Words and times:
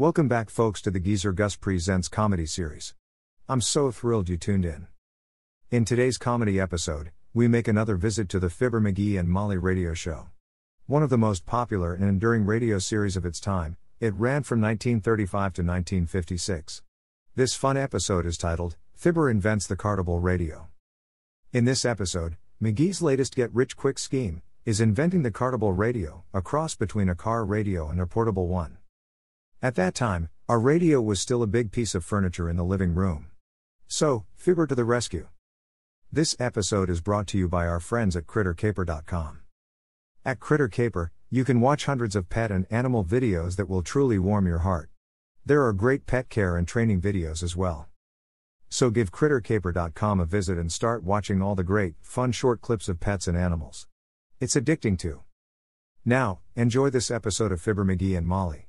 Welcome 0.00 0.28
back, 0.28 0.48
folks, 0.48 0.80
to 0.80 0.90
the 0.90 0.98
Geezer 0.98 1.30
Gus 1.30 1.56
Presents 1.56 2.08
comedy 2.08 2.46
series. 2.46 2.94
I'm 3.50 3.60
so 3.60 3.90
thrilled 3.90 4.30
you 4.30 4.38
tuned 4.38 4.64
in. 4.64 4.86
In 5.70 5.84
today's 5.84 6.16
comedy 6.16 6.58
episode, 6.58 7.10
we 7.34 7.48
make 7.48 7.68
another 7.68 7.96
visit 7.96 8.30
to 8.30 8.38
the 8.38 8.48
Fibber 8.48 8.80
McGee 8.80 9.20
and 9.20 9.28
Molly 9.28 9.58
radio 9.58 9.92
show. 9.92 10.28
One 10.86 11.02
of 11.02 11.10
the 11.10 11.18
most 11.18 11.44
popular 11.44 11.92
and 11.92 12.04
enduring 12.04 12.46
radio 12.46 12.78
series 12.78 13.14
of 13.14 13.26
its 13.26 13.40
time, 13.40 13.76
it 14.00 14.14
ran 14.14 14.42
from 14.42 14.62
1935 14.62 15.28
to 15.52 15.60
1956. 15.60 16.80
This 17.36 17.54
fun 17.54 17.76
episode 17.76 18.24
is 18.24 18.38
titled, 18.38 18.76
Fibber 18.94 19.28
Invents 19.28 19.66
the 19.66 19.76
Cartable 19.76 20.18
Radio. 20.18 20.68
In 21.52 21.66
this 21.66 21.84
episode, 21.84 22.38
McGee's 22.58 23.02
latest 23.02 23.36
get 23.36 23.54
rich 23.54 23.76
quick 23.76 23.98
scheme 23.98 24.40
is 24.64 24.80
inventing 24.80 25.24
the 25.24 25.30
cartable 25.30 25.76
radio, 25.76 26.24
a 26.32 26.40
cross 26.40 26.74
between 26.74 27.10
a 27.10 27.14
car 27.14 27.44
radio 27.44 27.90
and 27.90 28.00
a 28.00 28.06
portable 28.06 28.48
one. 28.48 28.78
At 29.62 29.74
that 29.74 29.94
time, 29.94 30.30
our 30.48 30.58
radio 30.58 31.02
was 31.02 31.20
still 31.20 31.42
a 31.42 31.46
big 31.46 31.70
piece 31.70 31.94
of 31.94 32.02
furniture 32.02 32.48
in 32.48 32.56
the 32.56 32.64
living 32.64 32.94
room. 32.94 33.26
So, 33.86 34.24
Fibber 34.34 34.66
to 34.66 34.74
the 34.74 34.86
rescue. 34.86 35.28
This 36.10 36.34
episode 36.40 36.88
is 36.88 37.02
brought 37.02 37.26
to 37.28 37.38
you 37.38 37.46
by 37.46 37.66
our 37.66 37.78
friends 37.78 38.16
at 38.16 38.26
CritterCaper.com. 38.26 39.40
At 40.24 40.40
CritterCaper, 40.40 41.10
you 41.28 41.44
can 41.44 41.60
watch 41.60 41.84
hundreds 41.84 42.16
of 42.16 42.30
pet 42.30 42.50
and 42.50 42.66
animal 42.70 43.04
videos 43.04 43.56
that 43.56 43.68
will 43.68 43.82
truly 43.82 44.18
warm 44.18 44.46
your 44.46 44.60
heart. 44.60 44.88
There 45.44 45.62
are 45.66 45.74
great 45.74 46.06
pet 46.06 46.30
care 46.30 46.56
and 46.56 46.66
training 46.66 47.02
videos 47.02 47.42
as 47.42 47.54
well. 47.54 47.88
So 48.70 48.88
give 48.88 49.12
CritterCaper.com 49.12 50.20
a 50.20 50.24
visit 50.24 50.56
and 50.56 50.72
start 50.72 51.04
watching 51.04 51.42
all 51.42 51.54
the 51.54 51.62
great, 51.62 51.96
fun 52.00 52.32
short 52.32 52.62
clips 52.62 52.88
of 52.88 52.98
pets 52.98 53.28
and 53.28 53.36
animals. 53.36 53.86
It's 54.40 54.54
addicting 54.54 54.98
too. 54.98 55.20
Now, 56.02 56.40
enjoy 56.56 56.88
this 56.88 57.10
episode 57.10 57.52
of 57.52 57.60
Fibber 57.60 57.84
McGee 57.84 58.16
and 58.16 58.26
Molly. 58.26 58.68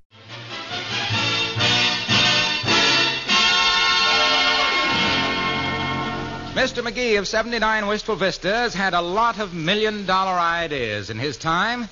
Mr. 6.53 6.83
McGee 6.83 7.17
of 7.17 7.29
79 7.29 7.87
Wistful 7.87 8.17
Vistas 8.17 8.73
had 8.73 8.93
a 8.93 8.99
lot 8.99 9.39
of 9.39 9.53
million 9.53 10.05
dollar 10.05 10.37
ideas 10.37 11.09
in 11.09 11.17
his 11.17 11.37
time. 11.37 11.87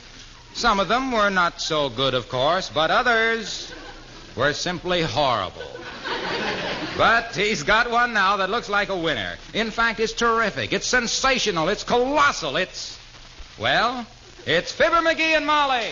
Some 0.53 0.81
of 0.81 0.89
them 0.89 1.13
were 1.13 1.29
not 1.29 1.61
so 1.61 1.87
good, 1.87 2.13
of 2.13 2.27
course, 2.27 2.69
but 2.69 2.91
others 2.91 3.71
were 4.35 4.51
simply 4.51 5.01
horrible. 5.01 5.71
But 6.97 7.37
he's 7.37 7.63
got 7.63 7.89
one 7.89 8.11
now 8.11 8.35
that 8.37 8.49
looks 8.49 8.67
like 8.67 8.89
a 8.89 8.97
winner. 8.97 9.37
In 9.53 9.71
fact, 9.71 10.01
it's 10.01 10.11
terrific. 10.11 10.73
It's 10.73 10.87
sensational. 10.87 11.69
It's 11.69 11.85
colossal. 11.85 12.57
It's, 12.57 12.99
well, 13.57 14.05
it's 14.45 14.73
Fibber 14.73 14.97
McGee 14.97 15.37
and 15.37 15.45
Molly. 15.45 15.87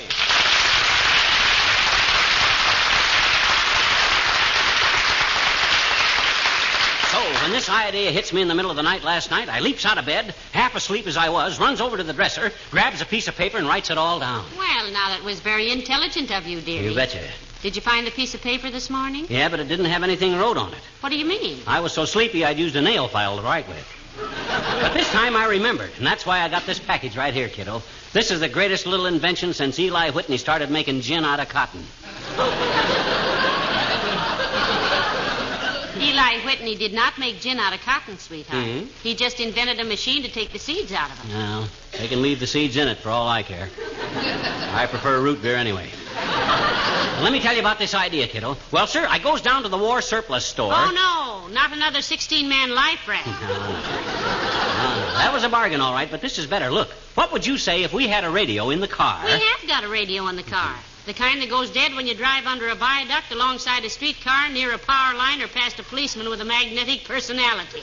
So, 7.12 7.23
when 7.48 7.53
this 7.53 7.70
idea 7.70 8.12
hits 8.12 8.34
me 8.34 8.42
in 8.42 8.50
the 8.50 8.56
middle 8.56 8.70
of 8.70 8.76
the 8.76 8.84
night 8.84 9.06
last 9.06 9.31
night, 9.31 9.48
I 9.48 9.62
leaps 9.62 9.86
out 9.86 9.98
of 9.98 10.06
bed, 10.06 10.36
half 10.52 10.76
asleep 10.76 11.08
as 11.08 11.16
I 11.16 11.30
was, 11.30 11.62
runs 11.62 11.80
over 11.80 11.95
to 11.95 12.04
the 12.04 12.12
dresser, 12.12 12.52
grabs 12.72 13.00
a 13.00 13.06
piece 13.06 13.30
of 13.30 13.38
paper, 13.38 13.58
and 13.58 13.66
writes 13.66 13.89
it 13.89 13.98
all 13.98 14.20
down. 14.20 14.44
Well, 14.58 14.92
now 14.92 15.08
that 15.08 15.23
was 15.23 15.39
very 15.39 15.72
intelligent 15.72 16.30
of 16.30 16.45
you, 16.45 16.59
dearie. 16.59 16.88
You 16.89 16.94
betcha. 16.94 17.23
Did 17.62 17.78
you 17.78 17.81
find 17.81 18.06
the 18.06 18.12
piece 18.12 18.36
of 18.36 18.42
paper 18.42 18.70
this 18.70 18.89
morning? 18.89 19.28
Yeah, 19.30 19.48
but 19.48 19.62
it 19.62 19.70
didn't 19.70 19.86
have 19.86 20.04
anything 20.04 20.36
wrote 20.36 20.58
on 20.58 20.73
it. 20.73 20.80
What 21.00 21.08
do 21.08 21.17
you 21.17 21.23
mean? 21.23 21.62
I 21.66 21.80
was 21.80 21.94
so 21.94 22.04
sleepy 22.04 22.44
I'd 22.44 22.59
used 22.59 22.76
a 22.76 22.81
nail 22.81 23.08
file 23.08 23.38
to 23.38 23.42
write 23.42 23.70
with. 23.70 23.94
But 24.82 24.94
this 24.94 25.09
time 25.14 25.38
I 25.38 25.45
remembered, 25.45 25.92
and 26.00 26.06
that's 26.06 26.26
why 26.26 26.42
I 26.42 26.50
got 26.50 26.66
this 26.66 26.80
package 26.80 27.16
right 27.16 27.34
here, 27.34 27.48
kiddo. 27.48 27.82
This 28.11 28.30
is 28.30 28.42
the 28.42 28.50
greatest 28.50 28.86
little 28.86 29.06
invention 29.06 29.54
since 29.54 29.80
Eli 29.80 30.09
Whitney 30.09 30.38
started 30.38 30.70
making 30.70 31.00
gin 31.00 31.23
out 31.23 31.39
of 31.39 31.48
cotton. 31.48 31.86
Eli 36.02 36.40
Whitney 36.45 36.76
did 36.76 36.94
not 36.94 37.17
make 37.17 37.42
gin 37.42 37.59
out 37.59 37.73
of 37.73 37.81
cotton, 37.81 38.17
sweetheart. 38.20 38.64
Mhm. 38.66 38.88
He 39.03 39.16
just 39.16 39.40
invented 39.40 39.80
a 39.80 39.84
machine 39.84 40.23
to 40.23 40.30
take 40.30 40.52
the 40.54 40.59
seeds 40.59 40.92
out 40.92 41.09
of 41.12 41.20
it. 41.26 41.33
No, 41.33 41.67
they 41.98 42.08
can 42.08 42.21
leave 42.21 42.39
the 42.39 42.48
seeds 42.48 42.76
in 42.77 42.88
it 42.88 42.99
for 42.99 43.10
all 43.10 43.27
I 43.27 43.44
care. 43.44 43.70
I 44.73 44.86
prefer 44.88 45.20
root 45.20 45.42
beer 45.42 45.55
anyway. 45.55 45.89
Let 47.21 47.32
me 47.32 47.39
tell 47.39 47.54
you 47.54 47.60
about 47.61 47.80
this 47.80 47.95
idea, 47.95 48.27
kiddo. 48.27 48.58
Well, 48.71 48.86
sir, 48.86 49.05
I 49.10 49.17
goes 49.20 49.42
down 49.42 49.64
to 49.64 49.70
the 49.70 49.77
war 49.77 50.02
surplus 50.02 50.45
store. 50.45 50.71
Oh, 50.73 50.92
no, 50.92 51.48
not 51.54 51.71
another 51.73 52.02
16 52.02 52.48
man 52.48 52.73
life 52.76 53.08
raft. 53.08 53.27
That 55.17 55.33
was 55.33 55.44
a 55.44 55.50
bargain, 55.50 55.82
all 55.82 55.94
right, 55.94 56.10
but 56.10 56.21
this 56.21 56.38
is 56.38 56.45
better. 56.45 56.70
Look, 56.70 56.89
what 57.16 57.32
would 57.33 57.45
you 57.45 57.58
say 57.58 57.82
if 57.83 57.92
we 57.92 58.08
had 58.08 58.23
a 58.23 58.30
radio 58.30 58.70
in 58.70 58.80
the 58.82 58.88
car? 58.88 59.20
we 59.26 59.32
have 59.32 59.67
got 59.67 59.83
a 59.83 59.88
radio 59.89 60.27
in 60.27 60.36
the 60.36 60.44
car. 60.44 60.76
The 61.08 61.14
kind 61.14 61.42
that 61.42 61.50
goes 61.50 61.70
dead 61.70 61.95
when 61.95 62.06
you 62.06 62.14
drive 62.14 62.45
under 62.45 62.68
a 62.68 62.76
viaduct 62.76 63.32
alongside 63.32 63.86
a 63.86 63.90
streetcar 63.90 64.50
near 64.50 64.73
a 64.73 64.78
power 64.78 65.16
line 65.16 65.42
or 65.42 65.48
past 65.48 65.80
a 65.80 65.84
policeman 65.84 66.30
with 66.30 66.42
a 66.42 66.45
magnetic 66.45 67.06
personality. 67.06 67.82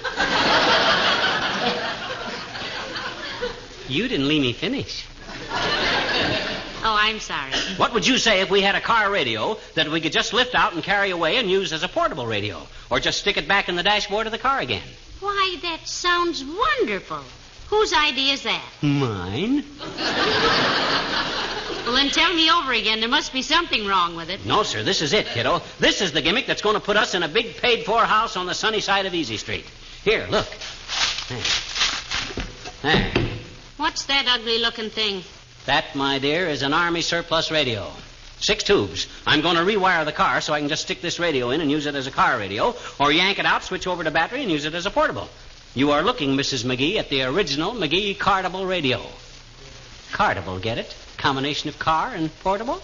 You 3.88 4.08
didn't 4.08 4.28
leave 4.28 4.42
me 4.42 4.52
finish. 4.52 5.06
Oh, 5.50 6.94
I'm 6.98 7.18
sorry. 7.18 7.52
What 7.78 7.94
would 7.94 8.06
you 8.06 8.18
say 8.18 8.42
if 8.42 8.50
we 8.50 8.60
had 8.60 8.74
a 8.74 8.80
car 8.82 9.10
radio 9.10 9.56
that 9.72 9.88
we 9.88 10.02
could 10.02 10.12
just 10.12 10.34
lift 10.34 10.54
out 10.54 10.74
and 10.74 10.82
carry 10.82 11.08
away 11.08 11.38
and 11.38 11.50
use 11.50 11.72
as 11.72 11.82
a 11.82 11.88
portable 11.88 12.26
radio? 12.26 12.60
Or 12.90 13.00
just 13.00 13.20
stick 13.20 13.38
it 13.38 13.48
back 13.48 13.70
in 13.70 13.76
the 13.76 13.82
dashboard 13.82 14.26
of 14.26 14.32
the 14.32 14.38
car 14.38 14.60
again? 14.60 14.82
Why, 15.20 15.56
that 15.62 15.88
sounds 15.88 16.44
wonderful. 16.44 17.22
Whose 17.70 17.94
idea 17.94 18.34
is 18.34 18.42
that? 18.42 18.62
Mine? 18.82 19.64
Well, 21.84 21.94
then 21.94 22.08
tell 22.08 22.32
me 22.32 22.50
over 22.50 22.72
again. 22.72 23.00
There 23.00 23.08
must 23.08 23.32
be 23.32 23.42
something 23.42 23.86
wrong 23.86 24.16
with 24.16 24.30
it. 24.30 24.46
No, 24.46 24.62
sir, 24.62 24.82
this 24.82 25.02
is 25.02 25.12
it, 25.12 25.26
kiddo. 25.26 25.60
This 25.78 26.00
is 26.00 26.12
the 26.12 26.22
gimmick 26.22 26.46
that's 26.46 26.62
going 26.62 26.76
to 26.76 26.80
put 26.80 26.96
us 26.96 27.14
in 27.14 27.22
a 27.22 27.28
big 27.28 27.58
paid 27.58 27.84
for 27.84 28.04
house 28.04 28.36
on 28.36 28.46
the 28.46 28.54
sunny 28.54 28.80
side 28.80 29.04
of 29.04 29.14
Easy 29.14 29.36
Street. 29.36 29.66
Here, 30.02 30.26
look. 30.30 30.46
There. 31.28 31.42
There. 32.82 33.12
What's 33.76 34.06
that 34.06 34.26
ugly 34.26 34.58
looking 34.58 34.88
thing? 34.88 35.22
That, 35.66 35.94
my 35.94 36.18
dear, 36.18 36.48
is 36.48 36.62
an 36.62 36.72
Army 36.72 37.02
surplus 37.02 37.50
radio. 37.50 37.90
Six 38.38 38.64
tubes. 38.64 39.06
I'm 39.26 39.42
going 39.42 39.56
to 39.56 39.62
rewire 39.62 40.04
the 40.06 40.12
car 40.12 40.40
so 40.40 40.54
I 40.54 40.60
can 40.60 40.68
just 40.68 40.82
stick 40.82 41.02
this 41.02 41.18
radio 41.18 41.50
in 41.50 41.60
and 41.60 41.70
use 41.70 41.86
it 41.86 41.94
as 41.94 42.06
a 42.06 42.10
car 42.10 42.38
radio, 42.38 42.74
or 42.98 43.12
yank 43.12 43.38
it 43.38 43.46
out, 43.46 43.62
switch 43.62 43.86
over 43.86 44.04
to 44.04 44.10
battery, 44.10 44.42
and 44.42 44.50
use 44.50 44.64
it 44.64 44.74
as 44.74 44.86
a 44.86 44.90
portable. 44.90 45.28
You 45.74 45.90
are 45.90 46.02
looking, 46.02 46.36
Mrs. 46.36 46.64
McGee, 46.64 46.96
at 46.96 47.08
the 47.10 47.22
original 47.22 47.72
McGee 47.72 48.16
Cartable 48.16 48.66
radio. 48.66 49.02
Cartable, 50.12 50.58
get 50.58 50.78
it? 50.78 50.94
Combination 51.24 51.70
of 51.70 51.78
car 51.78 52.12
and 52.14 52.28
portable? 52.40 52.82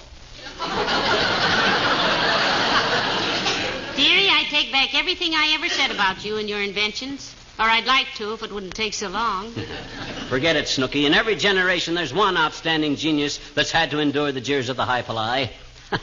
Dearie, 3.97 4.31
I 4.31 4.47
take 4.49 4.73
back 4.73 4.95
everything 4.95 5.35
I 5.35 5.53
ever 5.57 5.69
said 5.69 5.91
about 5.91 6.25
you 6.25 6.39
and 6.39 6.49
your 6.49 6.63
inventions. 6.63 7.35
Or 7.59 7.67
I'd 7.67 7.85
like 7.85 8.07
to 8.15 8.33
if 8.33 8.43
it 8.43 8.51
wouldn't 8.51 8.75
take 8.75 8.95
so 8.95 9.09
long. 9.11 9.53
Forget 10.31 10.57
it, 10.57 10.69
Snooky. 10.69 11.05
In 11.05 11.13
every 11.13 11.37
generation, 11.37 11.93
there's 11.93 12.15
one 12.15 12.39
outstanding 12.39 12.97
genius 12.97 13.39
that's 13.53 13.73
had 13.73 13.91
to 13.91 13.99
endure 13.99 14.33
the 14.33 14.41
jeers 14.41 14.71
of 14.71 14.79
the 14.79 14.87
fly. 14.87 15.51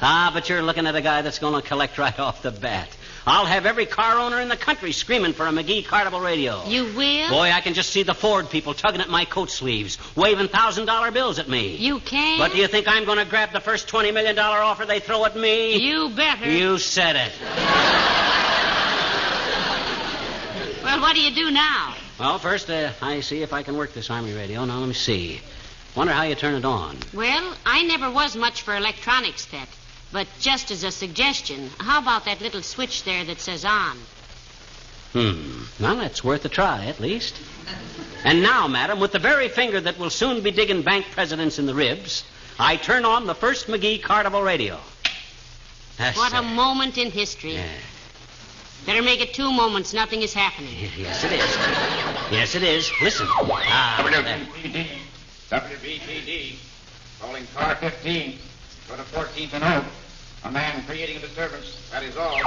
ah, 0.00 0.30
but 0.32 0.48
you're 0.48 0.62
looking 0.62 0.86
at 0.86 0.96
a 0.96 1.02
guy 1.02 1.20
that's 1.20 1.40
going 1.40 1.60
to 1.60 1.68
collect 1.68 1.98
right 1.98 2.18
off 2.18 2.40
the 2.40 2.52
bat. 2.52 2.88
I'll 3.28 3.44
have 3.46 3.66
every 3.66 3.86
car 3.86 4.18
owner 4.20 4.40
in 4.40 4.48
the 4.48 4.56
country 4.56 4.92
screaming 4.92 5.32
for 5.32 5.46
a 5.46 5.50
McGee 5.50 5.84
Cartable 5.84 6.20
radio. 6.20 6.64
You 6.66 6.84
will? 6.94 7.28
Boy, 7.28 7.50
I 7.50 7.60
can 7.60 7.74
just 7.74 7.90
see 7.90 8.04
the 8.04 8.14
Ford 8.14 8.48
people 8.50 8.72
tugging 8.72 9.00
at 9.00 9.08
my 9.08 9.24
coat 9.24 9.50
sleeves, 9.50 9.98
waving 10.14 10.46
thousand 10.48 10.86
dollar 10.86 11.10
bills 11.10 11.40
at 11.40 11.48
me. 11.48 11.74
You 11.74 11.98
can? 11.98 12.38
But 12.38 12.52
do 12.52 12.58
you 12.58 12.68
think 12.68 12.86
I'm 12.86 13.04
going 13.04 13.18
to 13.18 13.24
grab 13.24 13.52
the 13.52 13.58
first 13.60 13.88
twenty 13.88 14.12
million 14.12 14.36
dollar 14.36 14.58
offer 14.58 14.86
they 14.86 15.00
throw 15.00 15.24
at 15.24 15.36
me? 15.36 15.76
You 15.76 16.10
better. 16.10 16.48
You 16.48 16.78
said 16.78 17.16
it. 17.16 17.32
Well, 20.84 21.00
what 21.00 21.16
do 21.16 21.20
you 21.20 21.34
do 21.34 21.50
now? 21.50 21.96
Well, 22.20 22.38
first, 22.38 22.70
uh, 22.70 22.92
I 23.02 23.20
see 23.20 23.42
if 23.42 23.52
I 23.52 23.64
can 23.64 23.76
work 23.76 23.92
this 23.92 24.08
Army 24.08 24.32
radio. 24.34 24.64
Now, 24.64 24.78
let 24.78 24.86
me 24.86 24.94
see. 24.94 25.40
Wonder 25.96 26.12
how 26.12 26.22
you 26.22 26.36
turn 26.36 26.54
it 26.54 26.64
on. 26.64 26.96
Well, 27.12 27.54
I 27.66 27.82
never 27.82 28.08
was 28.10 28.36
much 28.36 28.62
for 28.62 28.76
electronics, 28.76 29.46
Pet. 29.46 29.68
But 30.12 30.26
just 30.40 30.70
as 30.70 30.84
a 30.84 30.90
suggestion, 30.90 31.70
how 31.78 31.98
about 32.00 32.24
that 32.26 32.40
little 32.40 32.62
switch 32.62 33.02
there 33.04 33.24
that 33.24 33.40
says 33.40 33.64
on? 33.64 33.98
Hmm. 35.12 35.62
Well, 35.82 35.96
that's 35.96 36.22
worth 36.22 36.44
a 36.44 36.48
try, 36.48 36.86
at 36.86 37.00
least. 37.00 37.34
And 38.24 38.42
now, 38.42 38.66
madam, 38.68 39.00
with 39.00 39.12
the 39.12 39.18
very 39.18 39.48
finger 39.48 39.80
that 39.80 39.98
will 39.98 40.10
soon 40.10 40.42
be 40.42 40.50
digging 40.50 40.82
bank 40.82 41.06
presidents 41.12 41.58
in 41.58 41.66
the 41.66 41.74
ribs, 41.74 42.24
I 42.58 42.76
turn 42.76 43.04
on 43.04 43.26
the 43.26 43.34
first 43.34 43.66
McGee 43.66 44.02
Cartable 44.02 44.42
radio. 44.42 44.78
That's 45.98 46.16
What 46.16 46.32
a 46.34 46.38
it. 46.38 46.42
moment 46.54 46.98
in 46.98 47.10
history. 47.10 47.54
Yeah. 47.54 47.66
Better 48.84 49.02
make 49.02 49.20
it 49.20 49.34
two 49.34 49.50
moments. 49.52 49.92
Nothing 49.92 50.22
is 50.22 50.32
happening. 50.34 50.70
Yes, 50.96 51.24
it 51.24 51.32
is. 51.32 51.56
Yes, 52.30 52.54
it 52.54 52.62
is. 52.62 52.90
Listen. 53.02 53.26
Ah, 53.30 54.02
there. 54.08 54.22
WVPD. 54.22 54.86
WVPD. 55.50 56.56
Calling 57.20 57.46
car 57.54 57.76
15. 57.76 58.38
Go 58.88 58.96
to 58.96 59.02
14th 59.02 59.52
and 59.54 59.64
Oak. 59.64 59.84
A 60.44 60.50
man 60.50 60.84
creating 60.86 61.16
a 61.16 61.20
disturbance. 61.20 61.88
That 61.90 62.04
is 62.04 62.16
all. 62.16 62.38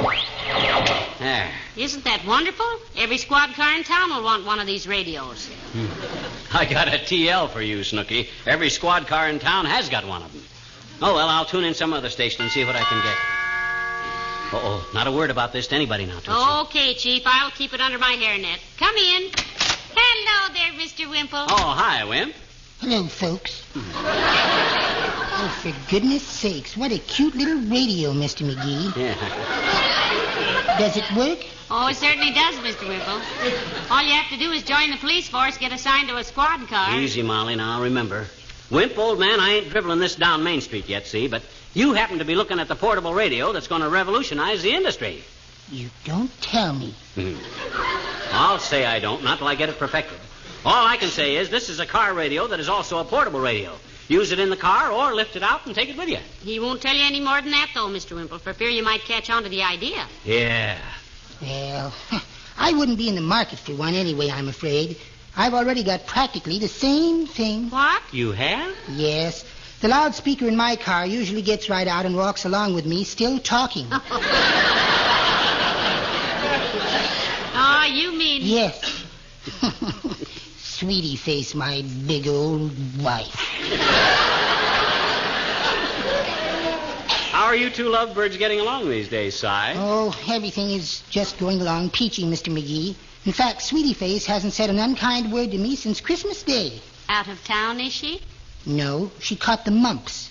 There. 1.19 1.51
Isn't 1.75 2.03
that 2.05 2.25
wonderful? 2.25 2.65
Every 2.95 3.17
squad 3.17 3.53
car 3.55 3.75
in 3.75 3.83
town 3.83 4.09
will 4.09 4.23
want 4.23 4.45
one 4.45 4.59
of 4.59 4.65
these 4.67 4.87
radios. 4.87 5.47
Hmm. 5.73 6.55
I 6.55 6.65
got 6.65 6.87
a 6.87 6.91
TL 6.91 7.49
for 7.49 7.61
you, 7.61 7.83
Snooky. 7.83 8.29
Every 8.45 8.69
squad 8.69 9.07
car 9.07 9.27
in 9.27 9.39
town 9.39 9.65
has 9.65 9.89
got 9.89 10.07
one 10.07 10.23
of 10.23 10.31
them. 10.31 10.43
Oh, 11.01 11.15
well, 11.15 11.27
I'll 11.27 11.45
tune 11.45 11.65
in 11.65 11.73
some 11.73 11.91
other 11.91 12.09
station 12.09 12.43
and 12.43 12.51
see 12.51 12.63
what 12.63 12.75
I 12.75 12.83
can 12.83 13.01
get. 13.03 13.17
Uh-oh. 14.51 14.89
Not 14.93 15.07
a 15.07 15.11
word 15.11 15.29
about 15.29 15.51
this 15.51 15.67
to 15.67 15.75
anybody 15.75 16.05
now, 16.05 16.19
Tootsie. 16.19 16.31
Okay, 16.67 16.93
Chief. 16.93 17.23
I'll 17.25 17.51
keep 17.51 17.73
it 17.73 17.81
under 17.81 17.97
my 17.97 18.15
hairnet. 18.15 18.59
Come 18.77 18.95
in. 18.95 19.29
Hello 19.93 20.53
there, 20.53 20.71
Mr. 20.79 21.09
Wimple. 21.09 21.47
Oh, 21.49 21.73
hi, 21.77 22.05
Wimp. 22.05 22.33
Hello, 22.79 23.03
folks. 23.07 23.63
oh, 25.41 25.59
for 25.61 25.91
goodness 25.91 26.23
sakes, 26.23 26.75
what 26.75 26.91
a 26.91 26.99
cute 26.99 27.35
little 27.35 27.59
radio, 27.69 28.11
Mr. 28.11 28.49
McGee. 28.49 28.95
Yeah. 28.95 30.77
Does 30.77 30.97
it 30.97 31.03
work? 31.15 31.45
Oh, 31.71 31.87
it 31.87 31.95
certainly 31.95 32.31
does, 32.31 32.55
Mr. 32.55 32.87
Wimple. 32.87 33.21
All 33.91 34.01
you 34.01 34.11
have 34.11 34.29
to 34.31 34.37
do 34.37 34.51
is 34.51 34.63
join 34.63 34.91
the 34.91 34.97
police 34.97 35.29
force, 35.29 35.57
get 35.57 35.71
assigned 35.71 36.09
to 36.09 36.17
a 36.17 36.23
squad 36.23 36.67
car. 36.67 36.99
Easy, 36.99 37.21
Molly, 37.21 37.55
now, 37.55 37.81
remember. 37.81 38.25
Wimp, 38.69 38.97
old 38.97 39.19
man, 39.19 39.39
I 39.39 39.55
ain't 39.55 39.69
dribbling 39.69 39.99
this 39.99 40.15
down 40.15 40.43
Main 40.43 40.61
Street 40.61 40.87
yet, 40.89 41.07
see? 41.07 41.27
But 41.27 41.43
you 41.73 41.93
happen 41.93 42.19
to 42.19 42.25
be 42.25 42.35
looking 42.35 42.59
at 42.59 42.67
the 42.67 42.75
portable 42.75 43.13
radio 43.13 43.51
that's 43.51 43.67
going 43.67 43.81
to 43.81 43.89
revolutionize 43.89 44.61
the 44.61 44.71
industry. 44.71 45.23
You 45.71 45.89
don't 46.05 46.31
tell 46.41 46.73
me. 46.73 46.93
Hmm. 47.15 47.35
I'll 48.31 48.59
say 48.59 48.85
I 48.85 48.99
don't, 48.99 49.23
not 49.23 49.37
till 49.37 49.47
I 49.47 49.55
get 49.55 49.69
it 49.69 49.77
perfected. 49.77 50.17
All 50.65 50.85
I 50.85 50.97
can 50.97 51.09
say 51.09 51.35
is 51.35 51.49
this 51.49 51.69
is 51.69 51.79
a 51.79 51.85
car 51.85 52.13
radio 52.13 52.47
that 52.47 52.59
is 52.59 52.69
also 52.69 52.99
a 52.99 53.05
portable 53.05 53.39
radio. 53.39 53.73
Use 54.09 54.31
it 54.31 54.39
in 54.39 54.49
the 54.49 54.57
car 54.57 54.91
or 54.91 55.13
lift 55.13 55.35
it 55.35 55.43
out 55.43 55.67
and 55.67 55.75
take 55.75 55.87
it 55.87 55.95
with 55.95 56.09
you. 56.09 56.17
He 56.41 56.59
won't 56.59 56.81
tell 56.81 56.95
you 56.95 57.03
any 57.05 57.19
more 57.19 57.39
than 57.41 57.51
that, 57.51 57.69
though, 57.75 57.87
Mr. 57.87 58.15
Wimple, 58.15 58.39
for 58.39 58.53
fear 58.53 58.67
you 58.67 58.83
might 58.83 59.01
catch 59.01 59.29
on 59.29 59.43
to 59.43 59.49
the 59.49 59.61
idea. 59.61 60.03
Yeah. 60.25 60.79
Well, 61.39 61.93
I 62.57 62.73
wouldn't 62.73 62.97
be 62.97 63.07
in 63.07 63.13
the 63.13 63.21
market 63.21 63.59
for 63.59 63.73
one 63.75 63.93
anyway, 63.93 64.31
I'm 64.31 64.49
afraid. 64.49 64.97
I've 65.37 65.53
already 65.53 65.83
got 65.83 66.07
practically 66.07 66.57
the 66.57 66.67
same 66.67 67.27
thing. 67.27 67.69
What? 67.69 68.01
You 68.11 68.31
have? 68.31 68.75
Yes. 68.89 69.45
The 69.81 69.87
loudspeaker 69.89 70.47
in 70.47 70.57
my 70.57 70.75
car 70.75 71.05
usually 71.05 71.43
gets 71.43 71.69
right 71.69 71.87
out 71.87 72.07
and 72.07 72.15
walks 72.17 72.45
along 72.45 72.73
with 72.73 72.87
me, 72.87 73.03
still 73.03 73.39
talking. 73.39 73.87
Oh, 77.61 77.85
you 77.91 78.13
mean. 78.17 78.41
yes. 78.43 79.03
Sweetie 80.61 81.15
face, 81.15 81.55
my 81.55 81.83
big 82.05 82.27
old 82.27 82.71
wife. 83.01 83.33
How 87.31 87.45
are 87.45 87.55
you 87.55 87.69
two 87.69 87.89
lovebirds 87.89 88.37
getting 88.37 88.59
along 88.59 88.89
these 88.89 89.07
days, 89.07 89.35
Si? 89.35 89.47
Oh, 89.47 90.13
everything 90.29 90.71
is 90.71 91.01
just 91.09 91.37
going 91.39 91.61
along 91.61 91.91
peachy, 91.91 92.23
Mr. 92.23 92.51
McGee. 92.53 92.95
In 93.25 93.31
fact, 93.31 93.61
Sweetie 93.61 93.93
Face 93.93 94.25
hasn't 94.25 94.53
said 94.53 94.69
an 94.69 94.79
unkind 94.79 95.31
word 95.31 95.51
to 95.51 95.57
me 95.57 95.75
since 95.75 96.01
Christmas 96.01 96.43
Day. 96.43 96.81
Out 97.07 97.27
of 97.27 97.43
town, 97.43 97.79
is 97.79 97.93
she? 97.93 98.21
No, 98.65 99.11
she 99.19 99.35
caught 99.35 99.65
the 99.65 99.71
mumps. 99.71 100.29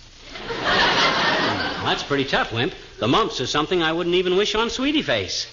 That's 0.49 2.03
pretty 2.03 2.25
tough, 2.25 2.53
Wimp. 2.53 2.75
The 2.99 3.09
mumps 3.09 3.41
is 3.41 3.51
something 3.51 3.83
I 3.83 3.93
wouldn't 3.93 4.17
even 4.17 4.37
wish 4.37 4.55
on 4.55 4.69
Sweetie 4.69 5.03
Face. 5.03 5.47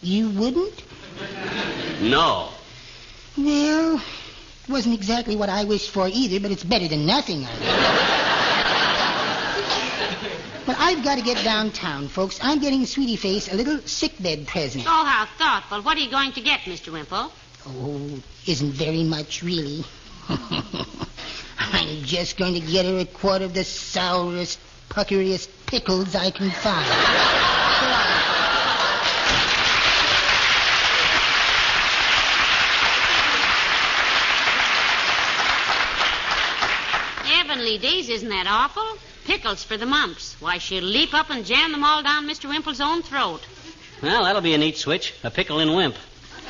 You 0.00 0.30
wouldn't? 0.30 0.82
No. 2.00 2.50
Well, 3.38 3.96
it 3.96 4.68
wasn't 4.68 4.94
exactly 4.96 5.36
what 5.36 5.48
I 5.48 5.62
wished 5.64 5.90
for 5.90 6.08
either, 6.08 6.40
but 6.40 6.50
it's 6.50 6.64
better 6.64 6.88
than 6.88 7.06
nothing. 7.06 7.42
But 10.66 10.76
I've 10.78 11.04
got 11.04 11.18
to 11.18 11.22
get 11.22 11.42
downtown, 11.44 12.08
folks. 12.08 12.40
I'm 12.42 12.58
getting 12.58 12.84
Sweetie 12.84 13.16
Face 13.16 13.50
a 13.50 13.56
little 13.56 13.78
sickbed 13.86 14.48
present. 14.48 14.84
Oh, 14.86 15.04
how 15.04 15.26
thoughtful. 15.38 15.82
What 15.82 15.96
are 15.96 16.00
you 16.00 16.10
going 16.10 16.32
to 16.32 16.40
get, 16.40 16.60
Mr. 16.60 16.92
Wimple? 16.92 17.32
Oh, 17.66 18.20
isn't 18.46 18.72
very 18.72 19.04
much, 19.04 19.42
really. 19.42 19.84
I'm 20.28 22.02
just 22.02 22.36
going 22.36 22.54
to 22.54 22.60
get 22.60 22.86
her 22.86 22.98
a 22.98 23.06
quart 23.06 23.42
of 23.42 23.54
the 23.54 23.64
sourest, 23.64 24.58
puckeriest 24.90 25.48
pickles 25.66 26.14
I 26.16 26.32
can 26.32 26.50
find. 26.50 27.37
Days, 37.80 38.08
isn't 38.08 38.28
that 38.28 38.46
awful? 38.48 38.98
Pickles 39.24 39.62
for 39.62 39.76
the 39.76 39.86
mumps. 39.86 40.36
Why, 40.40 40.58
she'll 40.58 40.82
leap 40.82 41.14
up 41.14 41.30
and 41.30 41.44
jam 41.44 41.72
them 41.72 41.84
all 41.84 42.02
down 42.02 42.26
Mr. 42.26 42.48
Wimple's 42.48 42.80
own 42.80 43.02
throat. 43.02 43.40
Well, 44.02 44.24
that'll 44.24 44.42
be 44.42 44.54
a 44.54 44.58
neat 44.58 44.76
switch. 44.76 45.14
A 45.22 45.30
pickle 45.30 45.60
in 45.60 45.74
Wimp. 45.74 45.96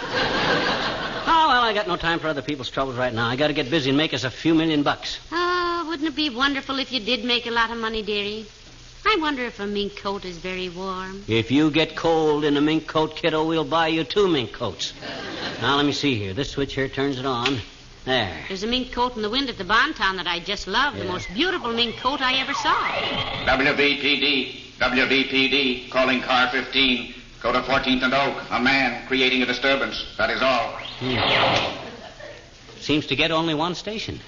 Oh, 1.30 1.46
well, 1.46 1.62
I 1.62 1.74
got 1.74 1.86
no 1.86 1.96
time 1.96 2.20
for 2.20 2.28
other 2.28 2.40
people's 2.40 2.70
troubles 2.70 2.96
right 2.96 3.12
now. 3.12 3.26
I 3.28 3.36
got 3.36 3.48
to 3.48 3.52
get 3.52 3.70
busy 3.70 3.90
and 3.90 3.98
make 3.98 4.14
us 4.14 4.24
a 4.24 4.30
few 4.30 4.54
million 4.54 4.82
bucks. 4.82 5.18
Oh, 5.30 5.84
wouldn't 5.86 6.08
it 6.08 6.16
be 6.16 6.30
wonderful 6.30 6.78
if 6.78 6.90
you 6.90 7.00
did 7.00 7.22
make 7.22 7.46
a 7.46 7.50
lot 7.50 7.70
of 7.70 7.76
money, 7.76 8.02
dearie? 8.02 8.46
I 9.04 9.18
wonder 9.20 9.44
if 9.44 9.60
a 9.60 9.66
mink 9.66 9.96
coat 9.96 10.24
is 10.24 10.38
very 10.38 10.70
warm. 10.70 11.24
If 11.28 11.50
you 11.50 11.70
get 11.70 11.96
cold 11.96 12.44
in 12.44 12.56
a 12.56 12.62
mink 12.62 12.86
coat, 12.86 13.14
kiddo, 13.14 13.46
we'll 13.46 13.64
buy 13.64 13.88
you 13.88 14.04
two 14.04 14.26
mink 14.26 14.52
coats. 14.52 14.94
Now, 15.60 15.76
let 15.76 15.84
me 15.84 15.92
see 15.92 16.14
here. 16.14 16.32
This 16.32 16.50
switch 16.50 16.74
here 16.74 16.88
turns 16.88 17.18
it 17.18 17.26
on. 17.26 17.58
There. 18.08 18.34
There's 18.48 18.62
a 18.62 18.66
mink 18.66 18.90
coat 18.90 19.16
in 19.16 19.22
the 19.22 19.28
wind 19.28 19.50
at 19.50 19.58
the 19.58 19.64
Bon 19.64 19.92
Ton 19.92 20.16
that 20.16 20.26
I 20.26 20.40
just 20.40 20.66
love. 20.66 20.96
The 20.96 21.04
most 21.04 21.28
beautiful 21.34 21.74
mink 21.74 21.98
coat 21.98 22.22
I 22.22 22.38
ever 22.40 22.54
saw. 22.54 22.74
WVPD, 23.44 24.78
WVPD, 24.78 25.90
calling 25.90 26.22
car 26.22 26.48
15. 26.48 27.14
Go 27.42 27.52
to 27.52 27.60
14th 27.60 28.02
and 28.02 28.14
Oak. 28.14 28.42
A 28.50 28.60
man 28.60 29.06
creating 29.06 29.42
a 29.42 29.46
disturbance. 29.46 30.06
That 30.16 30.30
is 30.30 30.40
all. 30.40 30.78
Seems 32.80 33.06
to 33.08 33.14
get 33.14 33.30
only 33.30 33.52
one 33.52 33.74
station. 33.74 34.18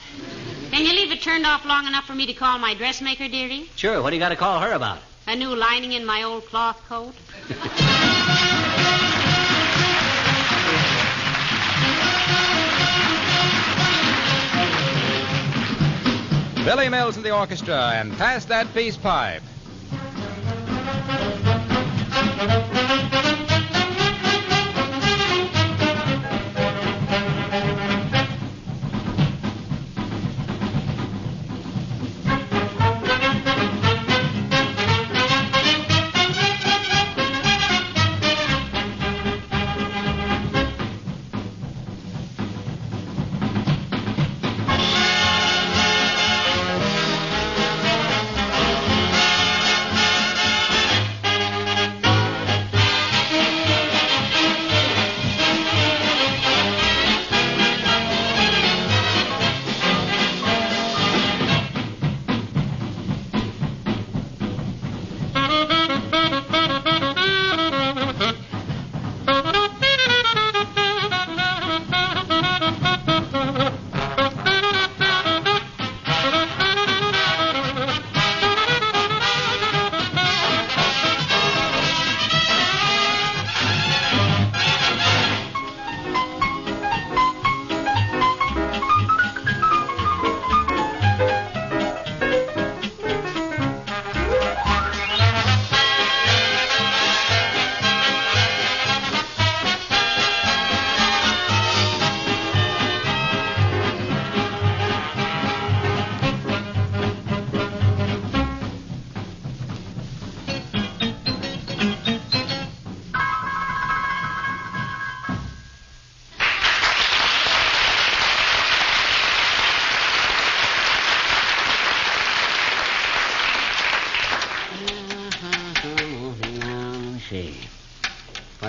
Can 0.70 0.84
you 0.84 0.92
leave 0.92 1.10
it 1.10 1.22
turned 1.22 1.46
off 1.46 1.64
long 1.64 1.86
enough 1.86 2.04
for 2.04 2.14
me 2.14 2.26
to 2.26 2.34
call 2.34 2.58
my 2.58 2.74
dressmaker, 2.74 3.28
dearie? 3.28 3.70
Sure, 3.76 4.02
what 4.02 4.10
do 4.10 4.16
you 4.16 4.20
got 4.20 4.28
to 4.28 4.36
call 4.36 4.60
her 4.60 4.72
about? 4.72 4.98
A 5.26 5.34
new 5.34 5.56
lining 5.56 5.92
in 5.92 6.04
my 6.04 6.22
old 6.22 6.44
cloth 6.44 6.78
coat? 6.86 7.14
Billy 16.64 16.88
Mills 16.88 17.16
and 17.16 17.24
the 17.24 17.34
orchestra, 17.34 17.92
and 17.94 18.12
pass 18.18 18.44
that 18.44 18.72
peace 18.74 18.96
pipe. 18.96 19.42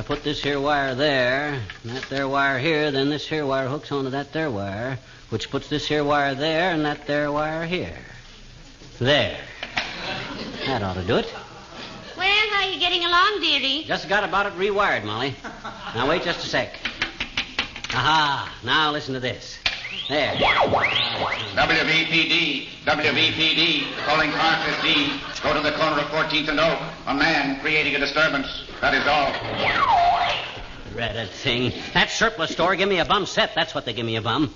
I 0.01 0.03
put 0.03 0.23
this 0.23 0.41
here 0.41 0.59
wire 0.59 0.95
there, 0.95 1.61
and 1.83 1.95
that 1.95 2.09
there 2.09 2.27
wire 2.27 2.57
here, 2.57 2.89
then 2.89 3.11
this 3.11 3.27
here 3.27 3.45
wire 3.45 3.67
hooks 3.67 3.91
onto 3.91 4.09
that 4.09 4.33
there 4.33 4.49
wire, 4.49 4.97
which 5.29 5.51
puts 5.51 5.69
this 5.69 5.87
here 5.87 6.03
wire 6.03 6.33
there 6.33 6.71
and 6.71 6.83
that 6.85 7.05
there 7.05 7.31
wire 7.31 7.67
here. 7.67 7.99
There. 8.97 9.37
That 10.65 10.81
ought 10.81 10.95
to 10.95 11.03
do 11.03 11.17
it. 11.17 11.31
Well, 12.17 12.49
how 12.49 12.63
are 12.63 12.71
you 12.71 12.79
getting 12.79 13.05
along, 13.05 13.41
dearie? 13.41 13.83
Just 13.85 14.09
got 14.09 14.23
about 14.23 14.47
it 14.47 14.53
rewired, 14.53 15.03
Molly. 15.03 15.35
Now 15.93 16.09
wait 16.09 16.23
just 16.23 16.43
a 16.43 16.49
sec. 16.49 16.79
Aha! 17.91 18.51
Now 18.63 18.91
listen 18.91 19.13
to 19.13 19.19
this. 19.19 19.59
There. 20.09 20.33
WVPD, 21.53 22.69
WVPD, 22.85 23.95
calling 24.07 24.31
car 24.31 24.65
15. 24.65 25.19
Go 25.43 25.53
to 25.53 25.59
the 25.61 25.73
corner 25.77 26.01
of 26.01 26.07
14th 26.07 26.47
and 26.49 26.59
Oak. 26.59 26.79
A 27.05 27.13
man 27.13 27.59
creating 27.59 27.93
a 27.93 27.99
disturbance. 27.99 28.70
That 28.81 28.95
is 28.95 29.05
all. 29.05 29.31
Dreaded 30.93 31.29
thing. 31.29 31.71
That 31.93 32.09
surplus 32.09 32.51
store 32.51 32.75
give 32.75 32.89
me 32.89 32.97
a 32.97 33.05
bum 33.05 33.27
set. 33.27 33.53
That's 33.53 33.75
what 33.75 33.85
they 33.85 33.93
give 33.93 34.05
me 34.05 34.15
a 34.15 34.21
bum. 34.21 34.53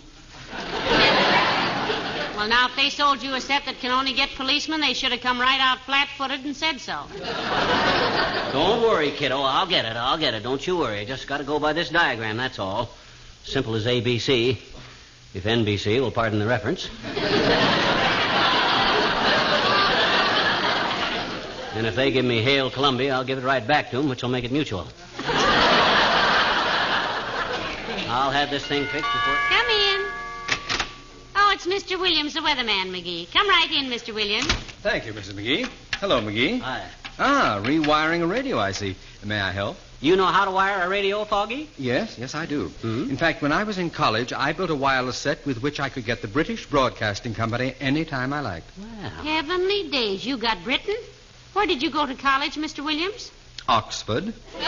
Well, 2.35 2.49
now, 2.49 2.67
if 2.67 2.75
they 2.75 2.89
sold 2.89 3.23
you 3.23 3.33
a 3.33 3.41
set 3.41 3.65
that 3.65 3.79
can 3.79 3.91
only 3.91 4.13
get 4.13 4.29
policemen, 4.35 4.81
they 4.81 4.93
should 4.93 5.11
have 5.11 5.21
come 5.21 5.39
right 5.39 5.59
out 5.59 5.79
flat-footed 5.79 6.43
and 6.43 6.55
said 6.55 6.79
so. 6.79 7.05
Don't 8.51 8.81
worry, 8.81 9.11
kiddo. 9.11 9.41
I'll 9.41 9.67
get 9.67 9.85
it. 9.85 9.95
I'll 9.95 10.17
get 10.17 10.33
it. 10.33 10.43
Don't 10.43 10.65
you 10.65 10.77
worry. 10.77 11.05
Just 11.05 11.27
got 11.27 11.37
to 11.37 11.43
go 11.43 11.59
by 11.59 11.73
this 11.73 11.89
diagram, 11.89 12.37
that's 12.37 12.59
all. 12.59 12.89
Simple 13.43 13.75
as 13.75 13.85
ABC. 13.85 14.57
If 15.33 15.43
NBC 15.43 15.99
will 16.01 16.11
pardon 16.11 16.39
the 16.39 16.47
reference. 16.47 16.89
And 21.75 21.85
if 21.85 21.95
they 21.95 22.11
give 22.11 22.25
me 22.25 22.41
Hail 22.41 22.69
Columbia, 22.69 23.13
I'll 23.13 23.23
give 23.25 23.37
it 23.37 23.43
right 23.43 23.65
back 23.65 23.91
to 23.91 23.97
them, 23.97 24.09
which 24.09 24.21
will 24.23 24.29
make 24.29 24.43
it 24.45 24.51
mutual. 24.51 24.87
I'll 28.07 28.31
have 28.31 28.49
this 28.49 28.65
thing 28.65 28.85
fixed 28.85 29.11
before. 29.11 29.35
Come 29.49 29.67
in. 29.67 30.05
Oh, 31.35 31.51
it's 31.53 31.65
Mr. 31.67 31.99
Williams, 31.99 32.33
the 32.33 32.39
weatherman, 32.39 32.91
McGee. 32.91 33.31
Come 33.33 33.49
right 33.49 33.69
in, 33.71 33.85
Mr. 33.91 34.13
Williams. 34.13 34.47
Thank 34.81 35.05
you, 35.05 35.13
Mrs. 35.13 35.33
McGee. 35.33 35.69
Hello, 35.99 36.21
McGee. 36.21 36.61
Hi. 36.61 36.87
Ah, 37.19 37.61
rewiring 37.63 38.21
a 38.21 38.27
radio, 38.27 38.57
I 38.57 38.71
see. 38.71 38.95
May 39.23 39.39
I 39.39 39.51
help? 39.51 39.77
You 40.01 40.15
know 40.15 40.25
how 40.25 40.45
to 40.45 40.51
wire 40.51 40.81
a 40.83 40.89
radio, 40.89 41.23
Foggy? 41.25 41.69
Yes, 41.77 42.17
yes, 42.17 42.35
I 42.35 42.45
do. 42.45 42.67
Hmm? 42.81 43.09
In 43.09 43.17
fact, 43.17 43.41
when 43.41 43.51
I 43.51 43.63
was 43.63 43.77
in 43.77 43.89
college, 43.89 44.31
I 44.33 44.53
built 44.53 44.69
a 44.69 44.75
wireless 44.75 45.17
set 45.17 45.45
with 45.45 45.61
which 45.61 45.79
I 45.79 45.89
could 45.89 46.05
get 46.05 46.21
the 46.21 46.27
British 46.27 46.65
Broadcasting 46.67 47.33
Company 47.33 47.73
any 47.79 48.05
time 48.05 48.31
I 48.33 48.41
liked. 48.41 48.69
Well, 48.77 49.09
Heavenly 49.09 49.89
days, 49.89 50.25
you 50.25 50.37
got 50.37 50.63
Britain? 50.63 50.97
Where 51.55 51.65
did 51.65 51.81
you 51.81 51.89
go 51.89 52.05
to 52.05 52.13
college, 52.15 52.55
Mr. 52.55 52.83
Williams? 52.83 53.31
Oxford. 53.69 54.33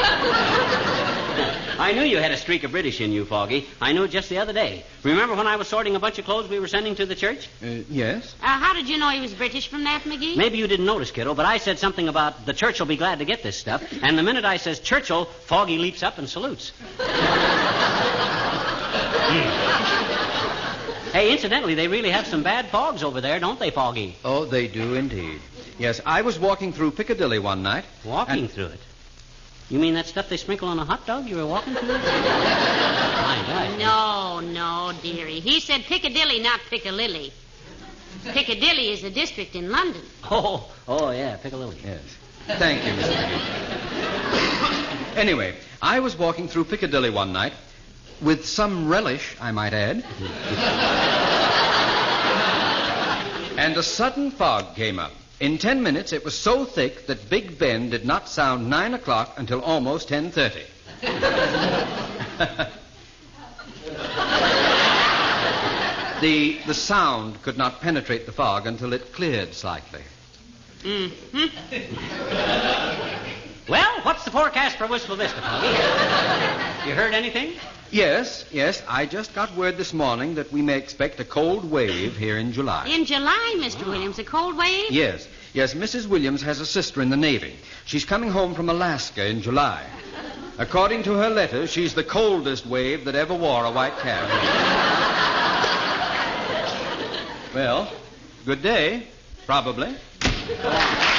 I 1.79 1.91
knew 1.93 2.03
you 2.03 2.17
had 2.17 2.31
a 2.31 2.37
streak 2.37 2.63
of 2.63 2.71
British 2.71 3.01
in 3.01 3.11
you, 3.11 3.25
Foggy. 3.25 3.67
I 3.81 3.91
knew 3.91 4.03
it 4.03 4.11
just 4.11 4.29
the 4.29 4.37
other 4.37 4.53
day. 4.53 4.85
Remember 5.03 5.35
when 5.35 5.47
I 5.47 5.57
was 5.57 5.67
sorting 5.67 5.97
a 5.97 5.99
bunch 5.99 6.17
of 6.17 6.23
clothes 6.23 6.49
we 6.49 6.59
were 6.59 6.69
sending 6.69 6.95
to 6.95 7.05
the 7.05 7.13
church? 7.13 7.49
Uh, 7.61 7.83
yes. 7.89 8.33
Uh, 8.41 8.45
how 8.45 8.71
did 8.71 8.87
you 8.87 8.97
know 8.97 9.09
he 9.09 9.19
was 9.19 9.33
British 9.33 9.67
from 9.67 9.83
that, 9.83 10.03
McGee? 10.03 10.37
Maybe 10.37 10.59
you 10.59 10.65
didn't 10.65 10.85
notice, 10.85 11.11
kiddo, 11.11 11.35
but 11.35 11.45
I 11.45 11.57
said 11.57 11.77
something 11.77 12.07
about 12.07 12.45
the 12.45 12.53
church 12.53 12.79
will 12.79 12.87
be 12.87 12.95
glad 12.95 13.19
to 13.19 13.25
get 13.25 13.43
this 13.43 13.57
stuff, 13.57 13.83
and 14.01 14.17
the 14.17 14.23
minute 14.23 14.45
I 14.45 14.55
says 14.55 14.79
Churchill, 14.79 15.25
Foggy 15.25 15.77
leaps 15.77 16.03
up 16.03 16.17
and 16.19 16.29
salutes. 16.29 16.71
Hmm. 19.29 19.93
hey, 21.17 21.31
incidentally, 21.31 21.73
they 21.73 21.87
really 21.87 22.11
have 22.11 22.27
some 22.27 22.43
bad 22.43 22.67
fogs 22.67 23.03
over 23.03 23.21
there, 23.21 23.39
don't 23.39 23.59
they, 23.59 23.71
Foggy? 23.71 24.15
Oh, 24.23 24.45
they 24.45 24.67
do 24.67 24.93
indeed. 24.93 25.41
Yes, 25.79 25.99
I 26.05 26.21
was 26.21 26.37
walking 26.37 26.73
through 26.73 26.91
Piccadilly 26.91 27.39
one 27.39 27.63
night. 27.63 27.85
Walking 28.05 28.39
and- 28.39 28.51
through 28.51 28.67
it. 28.67 28.79
You 29.69 29.79
mean 29.79 29.95
that 29.95 30.05
stuff 30.05 30.29
they 30.29 30.37
sprinkle 30.37 30.69
on 30.69 30.79
a 30.79 30.85
hot 30.85 31.05
dog 31.05 31.27
you 31.27 31.35
were 31.35 31.45
walking 31.45 31.73
through? 31.73 31.87
My 31.89 33.43
God. 33.47 33.77
No, 33.79 34.39
no, 34.39 34.93
dearie. 35.01 35.41
He 35.41 35.59
said 35.59 35.81
Piccadilly, 35.81 36.39
not 36.39 36.61
Piccalilly. 36.69 37.33
Piccadilly 38.23 38.91
is 38.91 39.03
a 39.03 39.09
district 39.09 39.55
in 39.55 39.71
London. 39.71 40.01
Oh, 40.29 40.69
oh, 40.87 41.11
yeah, 41.11 41.35
Piccadilly. 41.37 41.77
Yes. 41.83 42.01
Thank 42.47 42.85
you, 42.85 42.91
Mr. 42.91 43.15
McGee. 43.15 45.17
Anyway, 45.17 45.55
I 45.81 45.99
was 45.99 46.17
walking 46.17 46.47
through 46.47 46.65
Piccadilly 46.65 47.09
one 47.09 47.33
night 47.33 47.53
with 48.21 48.45
some 48.45 48.87
relish, 48.87 49.35
I 49.39 49.51
might 49.51 49.73
add. 49.73 50.03
and 53.57 53.77
a 53.77 53.83
sudden 53.83 54.31
fog 54.31 54.75
came 54.75 54.99
up. 54.99 55.11
In 55.39 55.57
ten 55.57 55.83
minutes, 55.83 56.13
it 56.13 56.25
was 56.25 56.37
so 56.37 56.65
thick 56.65 57.05
that 57.07 57.29
Big 57.29 57.59
Ben 57.59 57.89
did 57.89 58.05
not 58.05 58.27
sound 58.27 58.69
nine 58.69 58.93
o'clock 58.95 59.33
until 59.37 59.61
almost 59.61 60.09
ten 60.09 60.31
thirty. 60.31 60.63
the 66.21 66.57
the 66.65 66.73
sound 66.73 67.41
could 67.43 67.57
not 67.57 67.81
penetrate 67.81 68.25
the 68.25 68.31
fog 68.31 68.65
until 68.65 68.93
it 68.93 69.13
cleared 69.13 69.53
slightly. 69.53 70.01
Mm-hmm. 70.81 71.47
Well, 73.67 73.99
what's 74.03 74.23
the 74.23 74.31
forecast 74.31 74.77
for 74.77 74.87
Wistful 74.87 75.17
Vista, 75.17 75.41
Foggy? 75.41 75.67
You 76.87 76.95
heard 76.95 77.13
anything? 77.13 77.53
Yes, 77.91 78.45
yes. 78.49 78.81
I 78.87 79.05
just 79.05 79.35
got 79.35 79.53
word 79.57 79.75
this 79.75 79.93
morning 79.93 80.35
that 80.35 80.53
we 80.53 80.61
may 80.61 80.77
expect 80.77 81.19
a 81.19 81.25
cold 81.25 81.69
wave 81.69 82.15
here 82.15 82.37
in 82.37 82.53
July. 82.53 82.87
In 82.87 83.03
July, 83.03 83.55
Mr. 83.57 83.83
Ah. 83.85 83.89
Williams, 83.89 84.19
a 84.19 84.23
cold 84.23 84.55
wave? 84.57 84.89
Yes, 84.89 85.27
yes. 85.53 85.73
Mrs. 85.73 86.07
Williams 86.07 86.41
has 86.43 86.61
a 86.61 86.65
sister 86.65 87.01
in 87.01 87.09
the 87.09 87.17
Navy. 87.17 87.55
She's 87.85 88.05
coming 88.05 88.29
home 88.29 88.55
from 88.55 88.69
Alaska 88.69 89.25
in 89.25 89.41
July. 89.41 89.85
According 90.57 91.03
to 91.03 91.13
her 91.13 91.29
letter, 91.29 91.67
she's 91.67 91.93
the 91.93 92.05
coldest 92.05 92.65
wave 92.65 93.03
that 93.03 93.15
ever 93.15 93.35
wore 93.35 93.65
a 93.65 93.71
white 93.71 93.97
cap. 93.97 94.29
well, 97.53 97.91
good 98.45 98.61
day, 98.63 99.07
probably. 99.45 99.93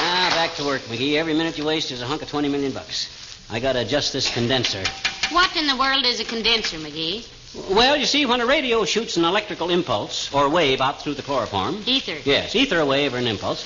Ah, 0.00 0.30
back 0.48 0.56
to 0.56 0.64
work, 0.64 0.80
McGee. 0.82 1.16
Every 1.16 1.34
minute 1.34 1.58
you 1.58 1.64
waste 1.66 1.90
is 1.90 2.00
a 2.00 2.06
hunk 2.06 2.22
of 2.22 2.30
20 2.30 2.48
million 2.48 2.72
bucks. 2.72 3.10
I 3.50 3.60
gotta 3.60 3.80
adjust 3.80 4.14
this 4.14 4.32
condenser. 4.32 4.82
What 5.30 5.54
in 5.56 5.66
the 5.66 5.76
world 5.76 6.06
is 6.06 6.20
a 6.20 6.24
condenser, 6.24 6.78
McGee? 6.78 7.26
Well, 7.70 7.98
you 7.98 8.06
see, 8.06 8.24
when 8.24 8.40
a 8.40 8.46
radio 8.46 8.86
shoots 8.86 9.18
an 9.18 9.26
electrical 9.26 9.68
impulse 9.68 10.32
or 10.32 10.48
wave 10.48 10.80
out 10.80 11.02
through 11.02 11.14
the 11.14 11.22
chloroform. 11.22 11.82
Ether. 11.84 12.16
Yes, 12.24 12.56
ether, 12.56 12.80
a 12.80 12.86
wave 12.86 13.12
or 13.12 13.18
an 13.18 13.26
impulse. 13.26 13.62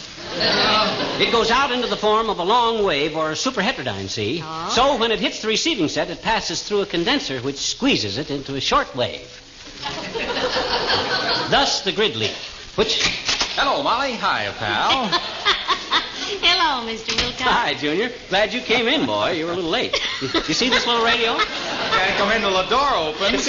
It 1.21 1.31
goes 1.31 1.53
out 1.53 1.71
into 1.71 1.87
the 1.87 1.97
form 1.97 2.29
of 2.29 2.41
a 2.41 2.45
long 2.45 2.83
wave 2.83 3.17
or 3.17 3.31
a 3.31 3.35
superheterodyne, 3.35 4.09
see? 4.09 4.41
Oh. 4.43 4.73
So 4.75 4.97
when 4.97 5.12
it 5.12 5.21
hits 5.21 5.41
the 5.41 5.49
receiving 5.49 5.87
set, 5.87 6.11
it 6.11 6.21
passes 6.21 6.65
through 6.65 6.81
a 6.81 6.87
condenser 6.87 7.41
which 7.43 7.59
squeezes 7.59 8.19
it 8.19 8.29
into 8.29 8.57
a 8.57 8.61
short 8.61 8.97
wave. 8.97 9.31
Thus 11.49 11.83
the 11.83 11.93
grid 11.93 12.17
leak, 12.17 12.35
which. 12.75 13.07
Hello, 13.55 13.85
Molly. 13.85 14.15
Hi, 14.15 14.53
pal. 14.59 15.21
Hello, 16.41 16.87
Mr. 16.87 17.17
Wilcox. 17.17 17.43
Hi, 17.43 17.75
Junior. 17.75 18.11
Glad 18.29 18.53
you 18.53 18.61
came 18.61 18.87
in, 18.89 19.07
boy. 19.07 19.33
You 19.33 19.47
were 19.47 19.53
a 19.53 19.57
little 19.57 19.71
late. 19.71 20.01
You, 20.21 20.29
you 20.49 20.55
see 20.55 20.69
this 20.69 20.87
little 20.87 21.05
radio? 21.05 21.37
Can't 21.37 22.17
come 22.17 22.33
in 22.33 22.41
till 22.41 22.55
the 22.55 22.69
door 22.69 22.95
opens. 22.97 23.47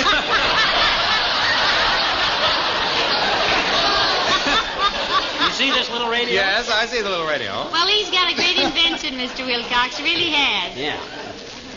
You 5.43 5.51
see 5.51 5.71
this 5.71 5.89
little 5.91 6.09
radio? 6.09 6.33
yes, 6.33 6.69
I 6.69 6.85
see 6.87 7.01
the 7.01 7.09
little 7.09 7.27
radio. 7.27 7.51
Well, 7.71 7.87
he's 7.87 8.09
got 8.09 8.31
a 8.31 8.35
great 8.35 8.57
invention, 8.57 9.13
Mr. 9.15 9.45
Wilcox. 9.45 10.01
Really 10.01 10.31
has. 10.31 10.75
Yeah. 10.77 10.99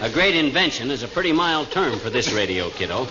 A 0.00 0.10
great 0.10 0.34
invention 0.34 0.90
is 0.90 1.02
a 1.02 1.08
pretty 1.08 1.32
mild 1.32 1.70
term 1.70 1.98
for 1.98 2.08
this 2.10 2.32
radio, 2.32 2.70
kiddo. 2.70 3.06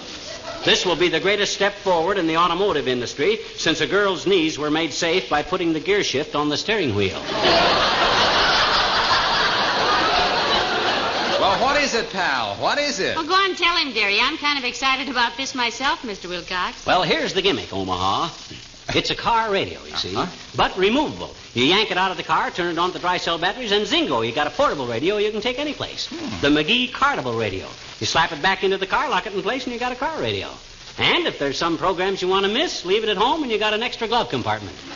This 0.66 0.84
will 0.84 0.96
be 0.96 1.10
the 1.10 1.20
greatest 1.20 1.54
step 1.54 1.74
forward 1.74 2.18
in 2.18 2.26
the 2.26 2.38
automotive 2.38 2.88
industry 2.88 3.38
since 3.56 3.82
a 3.82 3.88
girl's 3.88 4.26
knees 4.26 4.58
were 4.58 4.72
made 4.72 4.94
safe 4.94 5.30
by 5.30 5.44
putting 5.44 5.74
the 5.74 5.80
gear 5.80 6.04
shift 6.04 6.34
on 6.36 6.50
the 6.50 6.58
steering 6.58 6.96
wheel. 6.96 7.22
Well, 11.40 11.62
what 11.62 11.80
is 11.80 11.94
it, 11.94 12.10
pal? 12.10 12.56
What 12.56 12.80
is 12.80 13.00
it? 13.00 13.16
Well, 13.16 13.28
go 13.28 13.36
on 13.36 13.52
and 13.52 13.58
tell 13.58 13.78
him, 13.78 13.94
dearie. 13.94 14.20
I'm 14.20 14.38
kind 14.38 14.58
of 14.58 14.66
excited 14.66 15.08
about 15.08 15.38
this 15.38 15.54
myself, 15.54 16.02
Mr. 16.02 16.28
Wilcox. 16.28 16.84
Well, 16.84 17.04
here's 17.04 17.34
the 17.34 17.44
gimmick, 17.44 17.72
Omaha. 17.72 18.30
It's 18.94 19.10
a 19.10 19.16
car 19.16 19.52
radio, 19.52 19.84
you 19.84 19.96
see, 19.96 20.16
Uh-huh. 20.16 20.32
but 20.56 20.78
removable. 20.78 21.36
You 21.56 21.66
yank 21.66 21.90
it 21.92 21.98
out 21.98 22.12
of 22.12 22.18
the 22.18 22.24
car, 22.24 22.52
turn 22.52 22.72
it 22.72 22.78
on 22.78 22.92
the 22.92 23.00
dry 23.00 23.18
cell 23.18 23.38
batteries, 23.40 23.72
and 23.72 23.86
zingo, 23.88 24.22
you 24.26 24.32
got 24.32 24.46
a 24.48 24.52
portable 24.52 24.86
radio 24.88 25.18
you 25.18 25.32
can 25.32 25.42
take 25.42 25.58
any 25.58 25.74
place. 25.74 26.08
The 26.42 26.50
McGee 26.50 26.92
Cartable 26.94 27.34
Radio. 27.40 27.68
You 28.00 28.06
slap 28.06 28.32
it 28.32 28.42
back 28.42 28.64
into 28.64 28.78
the 28.78 28.86
car, 28.88 29.10
lock 29.10 29.26
it 29.26 29.34
in 29.34 29.42
place, 29.42 29.64
and 29.64 29.74
you 29.74 29.80
got 29.80 29.92
a 29.92 29.96
car 29.96 30.20
radio. 30.22 30.50
And 30.98 31.26
if 31.28 31.40
there's 31.40 31.58
some 31.58 31.78
programs 31.78 32.22
you 32.22 32.28
want 32.28 32.46
to 32.46 32.52
miss, 32.52 32.86
leave 32.86 33.04
it 33.04 33.10
at 33.10 33.18
home, 33.18 33.42
and 33.44 33.52
you 33.52 33.58
got 33.58 33.74
an 33.74 33.82
extra 33.84 34.08
glove 34.08 34.30
compartment. 34.30 34.76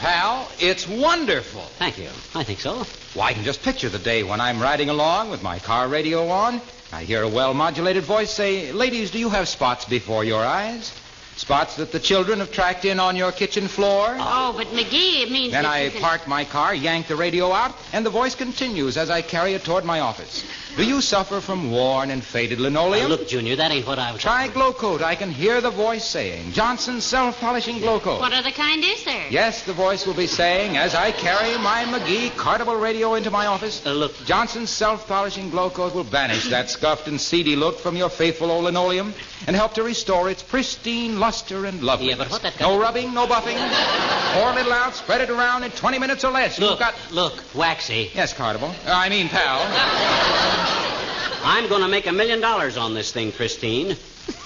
Pal, 0.00 0.48
it's 0.60 0.86
wonderful. 0.86 1.62
Thank 1.78 1.98
you. 1.98 2.08
I 2.34 2.44
think 2.44 2.60
so. 2.60 2.84
Well, 3.16 3.24
I 3.24 3.32
can 3.32 3.42
just 3.44 3.62
picture 3.62 3.88
the 3.88 3.98
day 3.98 4.22
when 4.22 4.40
I'm 4.40 4.60
riding 4.60 4.90
along 4.90 5.30
with 5.30 5.42
my 5.42 5.58
car 5.58 5.88
radio 5.88 6.28
on. 6.28 6.60
I 6.92 7.02
hear 7.04 7.22
a 7.22 7.28
well 7.28 7.52
modulated 7.52 8.04
voice 8.04 8.30
say, 8.30 8.70
Ladies, 8.72 9.10
do 9.10 9.18
you 9.18 9.28
have 9.28 9.48
spots 9.48 9.84
before 9.86 10.24
your 10.24 10.44
eyes? 10.44 10.92
Spots 11.38 11.76
that 11.76 11.92
the 11.92 12.00
children 12.00 12.40
have 12.40 12.50
tracked 12.50 12.84
in 12.84 12.98
on 12.98 13.14
your 13.14 13.30
kitchen 13.30 13.68
floor? 13.68 14.16
Oh, 14.18 14.52
but 14.56 14.66
McGee, 14.68 15.22
it 15.22 15.30
means 15.30 15.52
Then 15.52 15.64
I 15.64 15.88
can- 15.88 16.00
park 16.00 16.26
my 16.26 16.44
car, 16.44 16.74
yank 16.74 17.06
the 17.06 17.14
radio 17.14 17.52
out, 17.52 17.72
and 17.92 18.04
the 18.04 18.10
voice 18.10 18.34
continues 18.34 18.96
as 18.96 19.08
I 19.08 19.22
carry 19.22 19.54
it 19.54 19.64
toward 19.64 19.84
my 19.84 20.00
office. 20.00 20.42
Do 20.76 20.84
you 20.84 21.00
suffer 21.00 21.40
from 21.40 21.70
worn 21.70 22.10
and 22.10 22.22
faded 22.24 22.58
Now, 22.58 22.64
linoleum? 22.64 23.08
look, 23.08 23.28
Junior, 23.28 23.56
that 23.56 23.70
ain't 23.70 23.86
what 23.86 23.98
I 24.00 24.12
was. 24.12 24.20
Try 24.20 24.48
Glow 24.48 24.72
Coat. 24.72 25.00
I 25.00 25.14
can 25.14 25.30
hear 25.30 25.60
the 25.60 25.70
voice 25.70 26.04
saying, 26.04 26.52
Johnson's 26.52 27.04
self-polishing 27.04 27.78
Glow 27.80 27.98
Coat. 28.00 28.20
What 28.20 28.32
other 28.32 28.50
kind 28.52 28.84
is 28.84 29.04
there? 29.04 29.26
Yes, 29.30 29.62
the 29.62 29.72
voice 29.72 30.06
will 30.06 30.14
be 30.14 30.26
saying 30.26 30.76
as 30.76 30.94
I 30.94 31.12
carry 31.12 31.56
my 31.58 31.84
McGee 31.84 32.30
cartable 32.36 32.80
radio 32.80 33.14
into 33.14 33.30
my 33.30 33.46
office. 33.46 33.84
Uh, 33.86 33.92
look, 33.92 34.24
Johnson's 34.24 34.70
self-polishing 34.70 35.50
glow 35.50 35.70
coat 35.70 35.94
will 35.94 36.04
banish 36.04 36.48
that 36.50 36.68
scuffed 36.70 37.06
and 37.08 37.20
seedy 37.20 37.56
look 37.56 37.78
from 37.80 37.96
your 37.96 38.08
faithful 38.10 38.50
old 38.50 38.64
linoleum 38.64 39.14
and 39.46 39.56
help 39.56 39.74
to 39.74 39.82
restore 39.82 40.30
its 40.30 40.42
pristine 40.42 41.18
luster 41.28 41.66
and 41.66 41.82
loveliness. 41.82 42.16
Yeah, 42.16 42.24
but 42.24 42.30
what 42.32 42.40
that 42.40 42.58
No 42.58 42.80
rubbing, 42.80 43.12
no 43.12 43.26
buffing. 43.26 43.58
Pour 44.32 44.50
a 44.50 44.54
little 44.54 44.72
out, 44.72 44.94
spread 44.94 45.20
it 45.20 45.28
around 45.28 45.62
in 45.62 45.70
20 45.72 45.98
minutes 45.98 46.24
or 46.24 46.30
less. 46.32 46.58
look, 46.58 46.70
You've 46.70 46.78
got... 46.78 46.94
look, 47.12 47.44
Waxy. 47.54 48.10
Yes, 48.14 48.32
Cartable. 48.32 48.70
Uh, 48.86 48.92
I 48.94 49.10
mean, 49.10 49.28
pal. 49.28 49.58
I'm 51.44 51.68
going 51.68 51.82
to 51.82 51.88
make 51.88 52.06
a 52.06 52.12
million 52.12 52.40
dollars 52.40 52.78
on 52.78 52.94
this 52.94 53.12
thing, 53.12 53.30
Christine. 53.32 53.94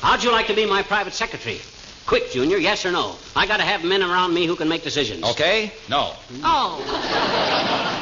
How'd 0.01 0.25
you 0.25 0.33
like 0.33 0.49
to 0.49 0.55
be 0.55 0.67
my 0.67 0.83
private 0.83 1.13
secretary? 1.13 1.61
Quick, 2.05 2.33
Junior, 2.33 2.57
yes 2.57 2.85
or 2.85 2.91
no? 2.91 3.15
I 3.37 3.47
got 3.47 3.59
to 3.59 3.63
have 3.63 3.85
men 3.85 4.03
around 4.03 4.35
me 4.35 4.47
who 4.47 4.57
can 4.57 4.69
make 4.69 4.83
decisions. 4.83 5.23
Okay? 5.23 5.73
No. 5.89 6.15
Oh. 6.43 6.83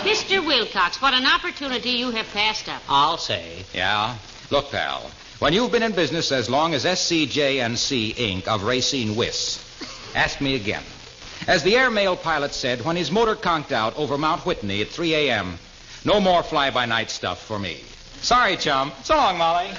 Mr. 0.07 0.41
Wilcox, 0.47 1.03
what 1.03 1.13
an 1.13 1.27
opportunity 1.27 1.91
you 1.91 2.13
have 2.13 2.27
passed 2.33 2.67
up. 2.71 2.81
I'll 2.89 3.19
say. 3.19 3.63
Yeah? 3.75 4.17
Look, 4.51 4.71
pal. 4.71 5.11
When 5.41 5.55
you've 5.55 5.73
been 5.73 5.83
in 5.83 5.93
business 5.93 6.33
as 6.33 6.51
long 6.51 6.75
as 6.75 6.85
SCJ 6.85 7.65
and 7.65 7.79
C 7.79 8.13
Inc. 8.13 8.47
of 8.47 8.63
Racine 8.65 9.17
Wiss, 9.17 9.59
ask 10.15 10.39
me 10.39 10.55
again. 10.55 10.83
As 11.47 11.63
the 11.63 11.79
airmail 11.79 12.15
pilot 12.17 12.53
said 12.53 12.85
when 12.85 12.95
his 12.95 13.11
motor 13.11 13.35
conked 13.35 13.73
out 13.73 13.97
over 13.97 14.19
Mount 14.19 14.45
Whitney 14.45 14.83
at 14.83 14.89
3 14.89 15.15
a.m., 15.15 15.59
no 16.05 16.21
more 16.21 16.43
fly-by-night 16.43 17.11
stuff 17.11 17.43
for 17.43 17.59
me. 17.59 17.81
Sorry, 18.21 18.59
chum. 18.59 18.93
So 19.03 19.17
long, 19.17 19.39
Molly. 19.39 19.71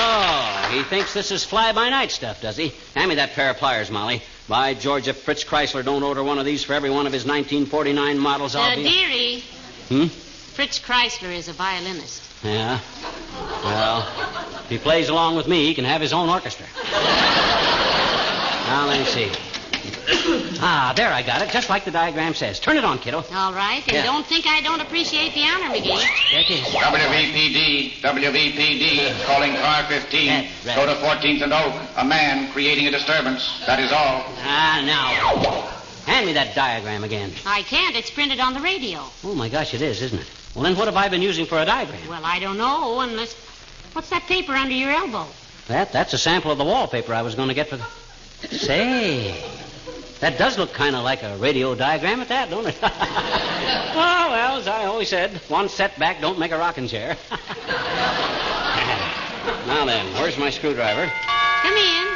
Oh, 0.00 0.68
he 0.70 0.84
thinks 0.84 1.12
this 1.14 1.32
is 1.32 1.42
fly-by-night 1.42 2.12
stuff, 2.12 2.40
does 2.40 2.56
he? 2.56 2.72
Hand 2.94 3.08
me 3.08 3.16
that 3.16 3.32
pair 3.32 3.50
of 3.50 3.56
pliers, 3.56 3.90
Molly. 3.90 4.22
By 4.48 4.72
George, 4.74 5.08
if 5.08 5.18
Fritz 5.18 5.44
Chrysler 5.44 5.84
don't 5.84 6.02
order 6.02 6.24
one 6.24 6.38
of 6.38 6.46
these 6.46 6.64
for 6.64 6.72
every 6.72 6.88
one 6.90 7.06
of 7.06 7.12
his 7.12 7.26
1949 7.26 8.18
models, 8.18 8.56
I'll 8.56 8.72
Uh, 8.72 8.76
be... 8.76 8.82
dearie, 8.82 9.44
Hmm? 9.88 10.06
Fritz 10.54 10.78
Chrysler 10.78 11.30
is 11.34 11.48
a 11.48 11.52
violinist. 11.52 12.22
Yeah. 12.42 12.78
Well, 13.64 14.08
if 14.64 14.68
he 14.70 14.78
plays 14.78 15.08
along 15.10 15.36
with 15.36 15.46
me, 15.48 15.66
he 15.66 15.74
can 15.74 15.84
have 15.84 16.00
his 16.00 16.12
own 16.12 16.28
orchestra. 16.28 16.66
now, 18.66 18.86
let 18.86 18.98
me 19.00 19.06
see. 19.06 19.30
Ah, 20.60 20.92
there 20.96 21.12
I 21.12 21.22
got 21.22 21.42
it, 21.42 21.50
just 21.50 21.68
like 21.68 21.84
the 21.84 21.90
diagram 21.90 22.34
says. 22.34 22.60
Turn 22.60 22.76
it 22.76 22.84
on, 22.84 22.98
kiddo. 22.98 23.24
All 23.34 23.52
right, 23.52 23.82
and 23.86 23.92
Yeah. 23.96 24.02
don't 24.04 24.26
think 24.26 24.46
I 24.46 24.60
don't 24.60 24.80
appreciate 24.80 25.34
the 25.34 25.42
honor, 25.44 25.74
McGee. 25.74 26.30
There 26.30 26.40
it 26.40 26.50
is. 26.50 26.64
WVPD, 26.66 28.00
WVPD, 28.02 29.24
calling 29.24 29.54
car 29.56 29.84
15. 29.84 30.28
Right, 30.28 30.50
right. 30.66 30.76
Go 30.76 30.86
to 30.86 30.94
14th 30.96 31.42
and 31.42 31.52
Oak. 31.52 31.74
A 31.96 32.04
man 32.04 32.50
creating 32.52 32.86
a 32.86 32.90
disturbance. 32.90 33.60
That 33.66 33.80
is 33.80 33.92
all. 33.92 34.24
Ah, 34.44 34.82
now. 34.84 35.68
Hand 36.06 36.26
me 36.26 36.32
that 36.32 36.54
diagram 36.54 37.04
again. 37.04 37.32
I 37.46 37.62
can't. 37.62 37.94
It's 37.94 38.10
printed 38.10 38.40
on 38.40 38.54
the 38.54 38.60
radio. 38.60 39.00
Oh, 39.24 39.34
my 39.34 39.48
gosh, 39.48 39.74
it 39.74 39.82
is, 39.82 40.00
isn't 40.02 40.18
it? 40.18 40.26
Well, 40.54 40.64
then 40.64 40.74
what 40.76 40.86
have 40.86 40.96
I 40.96 41.08
been 41.08 41.22
using 41.22 41.44
for 41.46 41.58
a 41.58 41.64
diagram? 41.66 42.00
Well, 42.08 42.24
I 42.24 42.38
don't 42.38 42.56
know 42.56 43.00
unless. 43.00 43.34
What's 43.92 44.10
that 44.10 44.22
paper 44.26 44.52
under 44.52 44.74
your 44.74 44.90
elbow? 44.90 45.26
That, 45.68 45.92
that's 45.92 46.14
a 46.14 46.18
sample 46.18 46.50
of 46.50 46.56
the 46.58 46.64
wallpaper 46.64 47.12
I 47.12 47.22
was 47.22 47.34
going 47.34 47.48
to 47.48 47.54
get 47.54 47.68
for 47.68 47.76
the. 47.76 47.84
Say, 48.56 49.34
that 50.20 50.36
does 50.38 50.58
look 50.58 50.72
kind 50.72 50.96
of 50.96 51.04
like 51.04 51.22
a 51.22 51.36
radio 51.38 51.74
diagram 51.74 52.20
at 52.20 52.28
that, 52.28 52.50
don't 52.50 52.66
it? 52.66 52.78
oh, 52.82 52.88
well, 54.30 54.58
as 54.58 54.66
I 54.66 54.84
always 54.86 55.08
said, 55.08 55.36
one 55.48 55.68
setback 55.68 56.20
don't 56.20 56.38
make 56.38 56.50
a 56.52 56.58
rocking 56.58 56.88
chair. 56.88 57.16
now 59.66 59.84
then, 59.84 60.12
where's 60.14 60.36
my 60.38 60.50
screwdriver? 60.50 61.10
Come 61.62 61.74
in. 61.74 62.06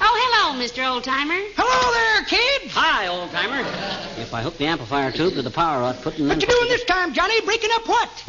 Oh, 0.00 0.14
hello, 0.54 0.58
Mr. 0.64 0.82
Oldtimer. 0.82 1.42
Hello 1.56 1.92
there, 1.92 2.24
kid. 2.24 2.70
Hi, 2.72 3.06
old 3.08 3.30
timer. 3.30 3.60
If 4.20 4.32
I 4.34 4.42
hook 4.42 4.56
the 4.58 4.66
amplifier 4.66 5.12
tube 5.12 5.34
to 5.34 5.42
the 5.42 5.50
power 5.50 5.82
output 5.84 6.18
and 6.18 6.28
What 6.28 6.40
then. 6.40 6.48
you 6.48 6.54
doing 6.54 6.68
this 6.68 6.84
time, 6.84 7.12
Johnny? 7.14 7.40
Breaking 7.42 7.70
up 7.74 7.86
what? 7.86 8.24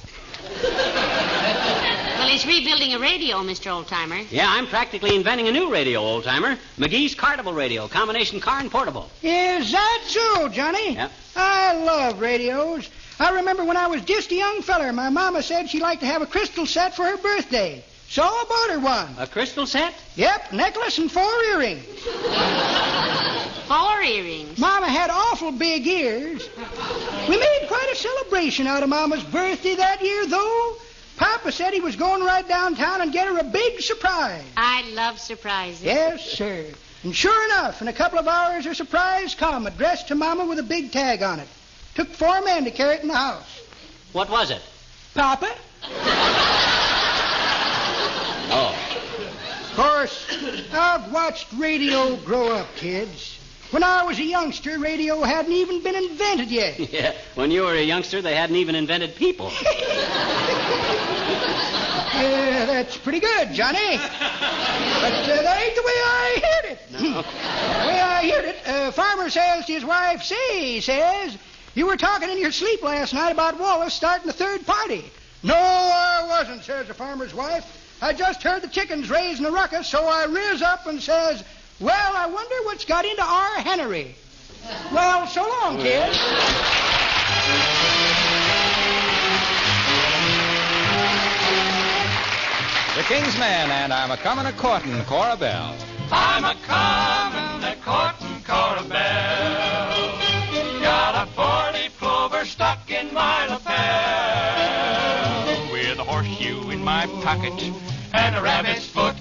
Well, 2.19 2.27
he's 2.27 2.45
rebuilding 2.45 2.93
a 2.93 2.99
radio, 2.99 3.37
Mr. 3.37 3.71
Oldtimer. 3.71 4.29
Yeah, 4.29 4.45
I'm 4.49 4.67
practically 4.67 5.15
inventing 5.15 5.47
a 5.47 5.53
new 5.53 5.71
radio, 5.71 6.01
old 6.01 6.25
timer. 6.25 6.57
McGee's 6.77 7.15
Cartable 7.15 7.53
Radio, 7.53 7.87
combination 7.87 8.41
car 8.41 8.59
and 8.59 8.69
portable. 8.69 9.09
Is 9.23 9.71
that 9.71 10.03
so, 10.05 10.49
Johnny? 10.49 10.95
Yep. 10.95 11.11
I 11.37 11.73
love 11.81 12.19
radios. 12.19 12.89
I 13.21 13.35
remember 13.35 13.63
when 13.63 13.77
I 13.77 13.87
was 13.87 14.01
just 14.01 14.33
a 14.33 14.35
young 14.35 14.61
feller, 14.61 14.91
my 14.91 15.09
mama 15.09 15.41
said 15.41 15.69
she 15.69 15.79
liked 15.79 16.01
to 16.01 16.07
have 16.07 16.21
a 16.21 16.25
crystal 16.25 16.65
set 16.65 16.93
for 16.93 17.03
her 17.05 17.15
birthday. 17.15 17.85
So 18.09 18.21
I 18.21 18.45
bought 18.49 18.75
her 18.75 18.79
one. 18.83 19.15
A 19.17 19.25
crystal 19.25 19.65
set? 19.65 19.93
Yep, 20.17 20.51
necklace 20.51 20.97
and 20.97 21.09
four 21.09 21.31
earrings. 21.53 21.85
Four 23.69 24.01
earrings. 24.01 24.57
Mama 24.57 24.89
had 24.89 25.11
awful 25.11 25.51
big 25.51 25.85
ears. 25.85 26.49
We 27.29 27.37
made 27.37 27.65
quite 27.67 27.89
a 27.93 27.95
celebration 27.95 28.65
out 28.65 28.81
of 28.81 28.89
Mama's 28.89 29.23
birthday 29.25 29.75
that 29.75 30.01
year, 30.01 30.25
though. 30.25 30.75
Papa 31.19 31.51
said 31.51 31.73
he 31.73 31.81
was 31.81 31.97
going 31.97 32.23
right 32.23 32.47
downtown 32.47 33.01
and 33.01 33.11
get 33.11 33.27
her 33.27 33.37
a 33.37 33.43
big 33.43 33.81
surprise. 33.81 34.41
I 34.55 34.89
love 34.93 35.19
surprises. 35.19 35.83
Yes, 35.83 36.23
sir. 36.23 36.65
And 37.03 37.13
sure 37.13 37.45
enough, 37.45 37.81
in 37.81 37.89
a 37.89 37.93
couple 37.93 38.19
of 38.19 38.27
hours, 38.27 38.63
her 38.63 38.73
surprise 38.73 39.35
come, 39.35 39.67
addressed 39.67 40.07
to 40.07 40.15
Mama 40.15 40.45
with 40.45 40.59
a 40.59 40.63
big 40.63 40.93
tag 40.93 41.21
on 41.21 41.39
it. 41.39 41.47
Took 41.95 42.07
four 42.07 42.41
men 42.41 42.63
to 42.63 42.71
carry 42.71 42.95
it 42.95 43.01
in 43.01 43.09
the 43.09 43.15
house. 43.15 43.61
What 44.13 44.29
was 44.29 44.49
it? 44.49 44.61
Papa? 45.13 45.53
Oh. 48.51 48.75
Of 49.69 49.75
course, 49.75 50.25
I've 50.73 51.11
watched 51.11 51.45
radio 51.53 52.15
grow 52.15 52.49
up, 52.49 52.65
kids. 52.77 53.38
When 53.71 53.83
I 53.83 54.03
was 54.03 54.17
a 54.17 54.23
youngster, 54.23 54.79
radio 54.79 55.21
hadn't 55.21 55.53
even 55.53 55.83
been 55.83 55.95
invented 55.95 56.49
yet. 56.49 56.79
Yeah, 56.91 57.13
when 57.35 57.51
you 57.51 57.61
were 57.63 57.73
a 57.73 57.83
youngster, 57.83 58.21
they 58.21 58.35
hadn't 58.35 58.55
even 58.55 58.75
invented 58.75 59.15
people. 59.15 59.51
Yeah, 62.19 62.65
that's 62.65 62.97
pretty 62.97 63.21
good, 63.21 63.53
Johnny. 63.53 63.95
But 63.95 64.03
uh, 64.03 65.41
that 65.41 65.61
ain't 65.61 65.75
the 65.75 65.83
way 65.83 65.93
I 65.93 66.41
heard 66.43 66.71
it. 66.71 66.79
the 66.91 67.87
way 67.87 68.01
I 68.01 68.29
heard 68.29 68.45
it, 68.45 68.67
uh, 68.67 68.91
farmer 68.91 69.29
says 69.29 69.65
to 69.67 69.73
his 69.73 69.85
wife, 69.85 70.23
say, 70.23 70.81
says, 70.81 71.37
you 71.75 71.85
were 71.85 71.95
talking 71.95 72.29
in 72.29 72.37
your 72.37 72.51
sleep 72.51 72.83
last 72.83 73.13
night 73.13 73.31
about 73.31 73.57
Wallace 73.57 73.93
starting 73.93 74.27
a 74.27 74.33
third 74.33 74.65
party. 74.65 75.05
No, 75.43 75.55
I 75.55 76.25
wasn't, 76.27 76.63
says 76.63 76.87
the 76.87 76.93
farmer's 76.93 77.33
wife. 77.33 77.63
I 78.01 78.11
just 78.11 78.43
heard 78.43 78.63
the 78.63 78.67
chickens 78.67 79.09
raising 79.09 79.45
a 79.45 79.51
ruckus, 79.51 79.87
so 79.87 80.05
I 80.05 80.25
rears 80.25 80.61
up 80.61 80.87
and 80.87 81.01
says, 81.01 81.43
well, 81.79 82.15
I 82.15 82.25
wonder 82.27 82.55
what's 82.63 82.85
got 82.85 83.05
into 83.05 83.23
our 83.23 83.59
hennery. 83.61 84.15
Well, 84.91 85.25
so 85.27 85.41
long, 85.41 85.77
kids. 85.77 86.17
The 92.95 93.03
King's 93.03 93.37
Men, 93.39 93.71
and 93.71 93.93
I'm 93.93 94.11
a 94.11 94.17
comin' 94.17 94.45
a 94.45 94.51
courtin' 94.51 95.05
Cora 95.05 95.37
Bell. 95.37 95.73
I'm 96.11 96.43
a 96.43 96.55
comin' 96.67 97.63
a 97.63 97.75
courtin' 97.77 98.43
Cora 98.45 98.83
Bell. 98.83 100.19
Got 100.81 101.27
a 101.27 101.31
forty 101.31 101.89
plover 101.97 102.43
stuck 102.45 102.91
in 102.91 103.13
my 103.13 103.47
lapel. 103.47 103.69
With 105.71 105.99
a 105.99 106.03
horseshoe 106.03 106.71
in 106.71 106.83
my 106.83 107.05
pocket 107.23 107.53
and 108.11 108.35
a 108.35 108.41
rabbit's 108.41 108.87
foot 108.87 109.15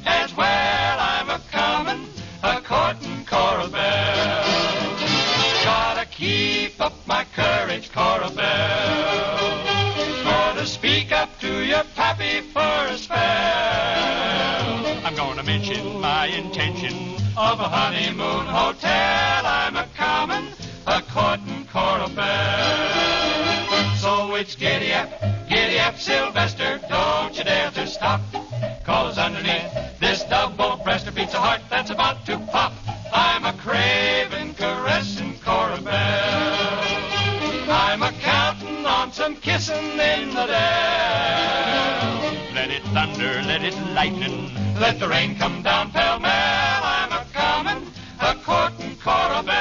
courage, 7.98 8.20
Cora 8.20 8.30
Bell. 8.30 9.64
Gotta 10.24 10.66
speak 10.66 11.12
up 11.12 11.38
to 11.40 11.64
your 11.64 11.84
pappy 11.96 12.40
for 12.40 12.92
a 12.92 12.96
spell. 12.96 13.18
I'm 15.04 15.14
gonna 15.14 15.42
mention 15.42 16.00
my 16.00 16.26
intention 16.26 17.16
of 17.36 17.60
a 17.60 17.68
honeymoon 17.68 18.46
hotel. 18.46 19.46
I'm 19.46 19.76
a 19.76 19.86
common, 19.96 20.48
a 20.86 21.02
courtin' 21.02 21.66
Cora 21.72 22.08
Bell. 22.08 23.94
So 23.96 24.34
it's 24.34 24.54
giddy 24.54 24.92
up, 24.92 25.10
giddy 25.48 25.78
up, 25.78 25.98
Sylvester. 25.98 26.80
Don't 26.88 27.36
you 27.36 27.44
dare 27.44 27.70
to 27.72 27.86
stop. 27.86 28.20
Cause 28.84 29.18
underneath 29.18 29.98
this 30.00 30.22
double-breasted 30.24 31.14
beats 31.14 31.34
a 31.34 31.38
heart 31.38 31.60
that's 31.68 31.90
about 31.90 32.24
to 32.26 32.38
Kissing 39.58 39.98
in 39.98 40.30
the 40.34 40.46
day. 40.46 40.78
thunder, 42.94 43.42
let 43.42 43.64
it 43.64 43.74
lightning, 43.92 44.54
let 44.78 45.00
the 45.00 45.08
rain 45.08 45.36
come 45.36 45.62
down 45.62 45.90
pell 45.90 46.20
mell. 46.20 46.80
I'm 46.84 47.10
a 47.10 47.26
comin', 47.34 47.90
a 48.20 48.36
courtin' 48.36 48.94
Cora 49.02 49.42
Belle. 49.42 49.54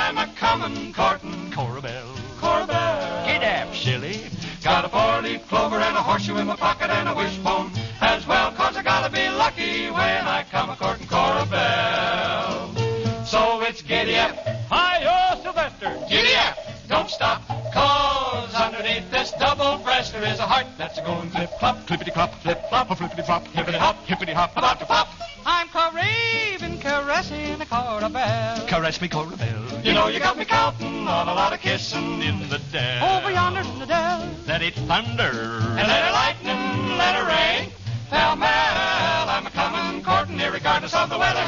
I'm 0.00 0.16
a 0.16 0.32
comin', 0.34 0.94
courtin' 0.94 1.52
Cora 1.52 1.82
Belle. 1.82 2.16
Cora 2.40 2.66
Belle. 2.66 3.26
Get 3.26 3.42
up, 3.44 3.74
silly. 3.74 4.30
Got 4.64 4.86
a 4.86 4.88
four-leaf 4.88 5.46
clover 5.46 5.76
and 5.76 5.94
a 5.94 6.02
horseshoe 6.02 6.38
in 6.38 6.46
my 6.46 6.56
pocket 6.56 6.88
and 6.88 7.10
a 7.10 7.14
wishbone 7.14 7.70
as 8.00 8.26
well, 8.26 8.50
cause 8.52 8.78
I 8.78 8.82
gotta 8.82 9.12
be 9.12 9.28
lucky 9.28 9.90
when 9.90 10.26
I 10.26 10.42
come 10.50 10.70
breast 19.96 20.12
there 20.12 20.30
is 20.30 20.38
a 20.40 20.46
heart 20.46 20.66
that's 20.76 20.98
a 20.98 21.02
going 21.02 21.30
flip-flop, 21.30 21.86
clippity-clop, 21.86 22.34
flip-flop, 22.42 22.88
flippity-flop, 22.98 23.46
hippity-hop, 23.48 23.96
hippity-hop, 24.04 24.54
about 24.54 24.78
to 24.78 24.84
pop. 24.84 25.08
I'm 25.46 25.68
caressing, 25.68 26.78
caressing 26.80 27.58
a 27.62 27.64
Cora 27.64 28.10
Belle. 28.10 28.66
Caress 28.66 29.00
me, 29.00 29.08
Cora 29.08 29.34
Belle. 29.38 29.80
You 29.82 29.94
know 29.94 30.08
you 30.08 30.18
got 30.18 30.36
me 30.36 30.44
counting 30.44 31.08
on 31.08 31.28
a 31.28 31.34
lot 31.34 31.54
of 31.54 31.60
kissing 31.60 32.20
in 32.20 32.46
the 32.50 32.60
dell. 32.70 33.16
Over 33.16 33.30
yonder 33.30 33.60
in 33.60 33.78
the 33.78 33.86
dell. 33.86 34.28
Let 34.46 34.60
it 34.60 34.74
thunder. 34.74 35.32
And 35.80 35.88
let 35.88 36.02
it 36.08 36.12
lightning, 36.12 36.98
let 36.98 37.14
it 37.16 37.24
rain. 37.32 37.72
Pell 38.10 38.36
mell, 38.36 39.28
I'm 39.32 39.46
a 39.46 39.50
comin' 39.50 40.04
courtin' 40.04 40.36
regardless 40.52 40.92
of 40.92 41.08
the 41.08 41.16
weather. 41.16 41.46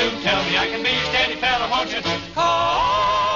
Do 0.00 0.08
tell 0.22 0.42
me 0.48 0.56
I 0.56 0.68
can 0.72 0.82
be 0.82 0.88
a 0.88 1.04
steady 1.12 1.36
fella, 1.36 1.68
won't 1.68 1.92
you? 1.92 2.00
Cora 2.32 3.33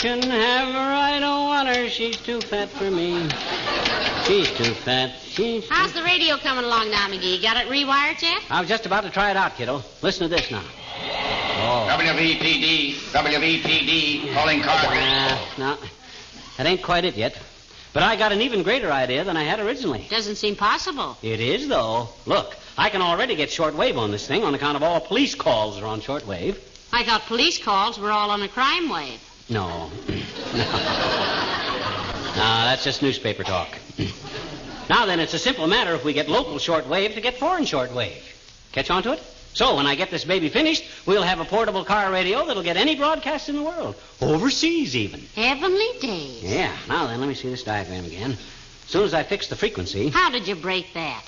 can 0.00 0.22
have 0.22 0.72
her, 0.72 0.78
I 0.78 1.18
don't 1.20 1.44
want 1.44 1.68
her. 1.68 1.88
She's 1.90 2.16
too 2.16 2.40
fat 2.40 2.70
for 2.70 2.90
me. 2.90 3.28
She's 4.24 4.50
too 4.52 4.72
fat. 4.72 5.12
She's. 5.22 5.66
Too... 5.66 5.74
How's 5.74 5.92
the 5.92 6.02
radio 6.02 6.38
coming 6.38 6.64
along 6.64 6.90
now, 6.90 7.06
McGee? 7.08 7.42
Got 7.42 7.58
it 7.58 7.68
rewired 7.68 8.22
yet? 8.22 8.42
I 8.48 8.60
was 8.60 8.68
just 8.68 8.86
about 8.86 9.04
to 9.04 9.10
try 9.10 9.30
it 9.30 9.36
out, 9.36 9.56
kiddo. 9.56 9.82
Listen 10.00 10.30
to 10.30 10.34
this 10.34 10.50
now. 10.50 10.64
Oh. 11.02 11.86
WVPD, 11.90 12.94
WVPD, 13.12 14.32
calling 14.32 14.62
car. 14.62 14.86
Uh, 14.86 15.38
no, 15.58 15.76
that 16.56 16.66
ain't 16.66 16.82
quite 16.82 17.04
it 17.04 17.16
yet. 17.16 17.38
But 17.92 18.02
I 18.02 18.16
got 18.16 18.32
an 18.32 18.40
even 18.40 18.62
greater 18.62 18.90
idea 18.90 19.24
than 19.24 19.36
I 19.36 19.42
had 19.42 19.60
originally. 19.60 20.06
Doesn't 20.08 20.36
seem 20.36 20.56
possible. 20.56 21.18
It 21.22 21.40
is, 21.40 21.68
though. 21.68 22.08
Look, 22.24 22.56
I 22.78 22.88
can 22.88 23.02
already 23.02 23.36
get 23.36 23.50
shortwave 23.50 23.98
on 23.98 24.12
this 24.12 24.26
thing 24.26 24.44
on 24.44 24.54
account 24.54 24.76
of 24.76 24.82
all 24.82 25.00
police 25.00 25.34
calls 25.34 25.78
are 25.78 25.86
on 25.86 26.00
shortwave. 26.00 26.56
I 26.90 27.04
thought 27.04 27.26
police 27.26 27.62
calls 27.62 27.98
were 27.98 28.10
all 28.10 28.30
on 28.30 28.40
a 28.42 28.48
crime 28.48 28.88
wave. 28.88 29.20
No. 29.50 29.90
no. 30.08 30.64
that's 32.34 32.84
just 32.84 33.02
newspaper 33.02 33.42
talk. 33.42 33.76
now 34.88 35.06
then, 35.06 35.18
it's 35.18 35.34
a 35.34 35.38
simple 35.38 35.66
matter 35.66 35.94
if 35.94 36.04
we 36.04 36.12
get 36.12 36.28
local 36.28 36.54
shortwave 36.54 37.14
to 37.14 37.20
get 37.20 37.36
foreign 37.36 37.64
shortwave. 37.64 38.22
Catch 38.72 38.90
on 38.90 39.02
to 39.02 39.12
it? 39.12 39.22
So 39.52 39.74
when 39.74 39.86
I 39.86 39.96
get 39.96 40.10
this 40.12 40.24
baby 40.24 40.48
finished, 40.48 40.84
we'll 41.06 41.24
have 41.24 41.40
a 41.40 41.44
portable 41.44 41.84
car 41.84 42.12
radio 42.12 42.46
that'll 42.46 42.62
get 42.62 42.76
any 42.76 42.94
broadcast 42.94 43.48
in 43.48 43.56
the 43.56 43.62
world. 43.62 43.96
Overseas, 44.20 44.94
even. 44.94 45.20
Heavenly 45.34 45.88
days. 46.00 46.44
Yeah. 46.44 46.72
Now 46.88 47.08
then, 47.08 47.18
let 47.18 47.28
me 47.28 47.34
see 47.34 47.50
this 47.50 47.64
diagram 47.64 48.04
again. 48.04 48.32
As 48.32 48.90
soon 48.90 49.04
as 49.04 49.14
I 49.14 49.24
fix 49.24 49.48
the 49.48 49.56
frequency. 49.56 50.08
How 50.10 50.30
did 50.30 50.46
you 50.46 50.54
break 50.54 50.94
that? 50.94 51.24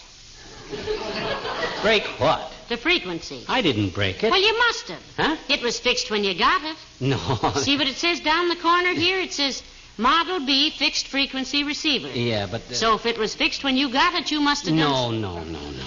Break 1.83 2.05
what? 2.19 2.53
The 2.73 2.79
frequency. 2.79 3.45
I 3.51 3.61
didn't 3.61 3.91
break 3.91 4.25
it. 4.25 4.31
Well, 4.31 4.41
you 4.41 4.57
must 4.57 4.89
have. 4.89 5.03
Huh? 5.19 5.37
It 5.51 5.61
was 5.61 5.79
fixed 5.79 6.11
when 6.11 6.25
you 6.25 6.33
got 6.33 6.63
it. 6.65 6.77
No. 7.01 7.19
See 7.57 7.77
what 7.77 7.87
it 7.87 7.97
says 7.97 8.21
down 8.21 8.49
the 8.49 8.57
corner 8.57 8.95
here? 8.95 9.21
It 9.21 9.35
says 9.35 9.63
Model 9.99 10.47
B 10.47 10.71
fixed 10.71 11.09
frequency 11.09 11.65
receiver. 11.65 12.09
Yeah, 12.09 12.47
but. 12.51 12.63
Uh... 12.63 12.73
So 12.73 12.95
if 12.95 13.05
it 13.05 13.19
was 13.19 13.35
fixed 13.35 13.63
when 13.63 13.77
you 13.77 13.93
got 13.93 14.15
it, 14.15 14.31
you 14.31 14.41
must 14.41 14.65
have 14.65 14.75
no, 14.75 15.11
done. 15.11 15.21
No, 15.21 15.35
no, 15.41 15.45
no, 15.45 15.71
no. 15.71 15.85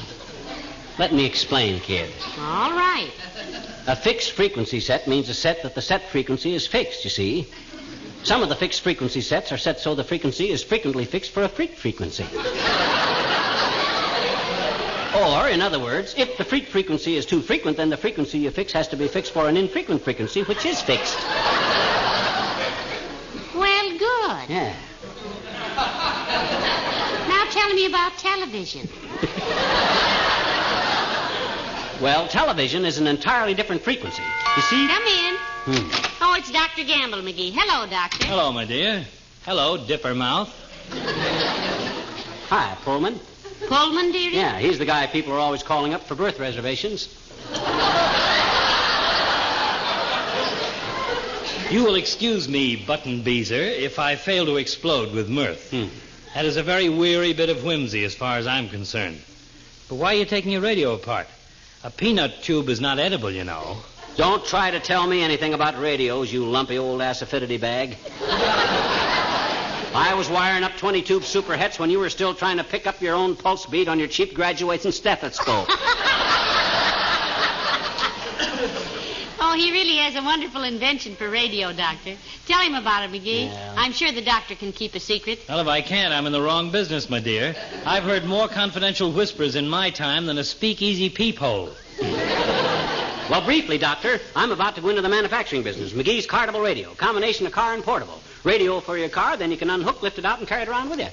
Let 1.00 1.12
me 1.12 1.26
explain, 1.26 1.80
kid. 1.80 2.12
All 2.38 2.74
right. 2.74 3.12
A 3.88 3.95
fixed 3.95 4.34
frequency 4.34 4.80
set 4.80 5.08
means 5.08 5.28
a 5.28 5.34
set 5.34 5.63
that 5.63 5.74
the 5.74 5.82
set 5.82 6.08
frequency 6.10 6.54
is 6.54 6.67
fixed, 6.67 7.04
you 7.04 7.10
see. 7.10 7.48
Some 8.21 8.43
of 8.43 8.50
the 8.50 8.56
fixed 8.56 8.82
frequency 8.82 9.21
sets 9.21 9.52
are 9.52 9.58
set 9.58 9.80
so 9.80 9.95
the 9.95 10.04
frequency 10.04 10.52
is 10.52 10.63
frequently 10.63 11.06
fixed 11.06 11.32
for 11.32 11.41
a 11.41 11.50
freak 11.50 11.78
frequency. 11.78 12.28
Or, 15.15 15.47
in 15.47 15.62
other 15.62 15.80
words, 15.80 16.13
if 16.17 16.38
the 16.38 16.43
freak 16.43 16.67
frequency 16.67 17.15
is 17.15 17.25
too 17.25 17.41
frequent, 17.41 17.78
then 17.78 17.89
the 17.89 17.95
frequency 17.97 18.39
you 18.39 18.51
fix 18.51 18.73
has 18.73 18.89
to 18.89 18.97
be 18.97 19.08
fixed 19.08 19.32
for 19.32 19.47
an 19.47 19.56
infrequent 19.56 20.04
frequency, 20.04 20.43
which 20.43 20.65
is 20.65 20.82
fixed. 20.82 21.17
Well, 23.56 23.89
good. 23.97 24.49
Yeah. 24.49 24.75
Now 27.30 27.45
tell 27.49 27.73
me 27.73 27.86
about 27.86 28.17
television. 28.17 28.89
well, 32.01 32.28
television 32.28 32.84
is 32.84 32.97
an 32.97 33.08
entirely 33.08 33.54
different 33.54 33.84
frequency. 33.84 34.23
You 34.58 34.62
see? 34.63 34.88
Come 34.88 35.04
in. 35.04 35.36
Hmm. 35.65 36.06
Oh, 36.21 36.36
it's 36.38 36.51
Dr. 36.51 36.84
Gamble, 36.84 37.19
McGee. 37.19 37.54
Hello, 37.56 37.88
Doctor. 37.89 38.25
Hello, 38.25 38.51
my 38.51 38.65
dear. 38.65 39.06
Hello, 39.45 39.78
Dippermouth. 39.78 40.49
Hi, 42.49 42.78
Pullman. 42.84 43.19
Pullman, 43.67 44.11
dearie? 44.11 44.35
Yeah, 44.35 44.59
he's 44.59 44.77
the 44.77 44.85
guy 44.85 45.07
people 45.07 45.33
are 45.33 45.39
always 45.39 45.63
calling 45.63 45.93
up 45.93 46.03
for 46.03 46.15
birth 46.15 46.39
reservations. 46.39 47.09
You 51.71 51.83
will 51.83 51.95
excuse 51.95 52.47
me, 52.47 52.75
Button 52.75 53.23
Beezer, 53.23 53.55
if 53.55 53.97
I 53.97 54.15
fail 54.17 54.45
to 54.45 54.57
explode 54.57 55.11
with 55.13 55.29
mirth. 55.29 55.71
Hmm. 55.71 55.87
That 56.35 56.45
is 56.45 56.57
a 56.57 56.63
very 56.63 56.89
weary 56.89 57.33
bit 57.33 57.49
of 57.49 57.63
whimsy 57.63 58.03
as 58.03 58.13
far 58.13 58.37
as 58.37 58.45
I'm 58.45 58.69
concerned. 58.69 59.19
But 59.89 59.95
why 59.95 60.13
are 60.13 60.17
you 60.17 60.25
taking 60.25 60.51
your 60.51 60.61
radio 60.61 60.93
apart? 60.93 61.27
A 61.83 61.89
peanut 61.89 62.43
tube 62.43 62.69
is 62.69 62.79
not 62.79 62.99
edible, 62.99 63.31
you 63.31 63.43
know. 63.43 63.77
Don't 64.15 64.45
try 64.45 64.71
to 64.71 64.79
tell 64.79 65.07
me 65.07 65.21
anything 65.21 65.53
about 65.53 65.79
radios, 65.79 66.31
you 66.31 66.45
lumpy 66.45 66.77
old 66.77 67.01
asafetida 67.01 67.59
bag. 67.59 67.97
I 69.95 70.13
was 70.13 70.27
wiring 70.27 70.65
up 70.65 70.75
20 70.75 71.01
tube 71.03 71.23
super 71.23 71.55
hets 71.55 71.79
when 71.79 71.89
you 71.89 71.99
were 71.99 72.10
still 72.10 72.36
trying 72.36 72.58
to 72.58 72.65
pick 72.65 72.86
up 72.86 73.01
your 73.01 73.15
own 73.15 73.38
pulse 73.38 73.65
beat 73.65 73.88
on 73.88 73.97
your 73.97 74.10
cheap 74.10 74.34
graduating 74.34 74.91
stethoscope. 74.91 75.67
oh, 79.39 79.53
he 79.55 79.71
really 79.71 79.95
has 79.95 80.17
a 80.17 80.21
wonderful 80.21 80.63
invention 80.63 81.15
for 81.15 81.29
radio, 81.29 81.71
Doctor. 81.71 82.17
Tell 82.45 82.60
him 82.60 82.75
about 82.75 83.10
it, 83.10 83.12
McGee. 83.13 83.45
Yeah. 83.45 83.73
I'm 83.77 83.93
sure 83.93 84.12
the 84.12 84.21
doctor 84.21 84.55
can 84.55 84.73
keep 84.73 84.95
a 84.95 84.99
secret. 84.99 85.39
Well, 85.47 85.62
if 85.62 85.67
I 85.67 85.79
can't, 85.81 86.13
I'm 86.13 86.25
in 86.25 86.34
the 86.34 86.41
wrong 86.41 86.71
business, 86.71 87.10
my 87.10 87.21
dear. 87.21 87.55
I've 87.86 88.03
heard 88.03 88.25
more 88.25 88.49
confidential 88.49 89.13
whispers 89.13 89.55
in 89.55 89.69
my 89.69 89.91
time 89.91 90.25
than 90.25 90.38
a 90.38 90.43
speakeasy 90.43 91.10
peephole. 91.10 91.69
Well, 92.01 93.45
briefly, 93.45 93.77
Doctor, 93.77 94.19
I'm 94.36 94.51
about 94.51 94.75
to 94.75 94.81
go 94.81 94.89
into 94.89 95.01
the 95.01 95.10
manufacturing 95.10 95.63
business. 95.63 95.93
McGee's 95.93 96.27
Cartable 96.27 96.60
Radio, 96.62 96.93
combination 96.95 97.47
of 97.47 97.53
car 97.53 97.73
and 97.73 97.81
portable. 97.81 98.19
Radio 98.45 98.79
for 98.79 98.97
your 98.97 99.10
car, 99.10 99.36
then 99.38 99.51
you 99.51 99.58
can 99.58 99.69
unhook, 99.69 100.01
lift 100.01 100.19
it 100.19 100.25
out, 100.25 100.39
and 100.39 100.47
carry 100.47 100.62
it 100.62 100.67
around 100.69 100.89
with 100.89 100.99
you. 100.99 101.08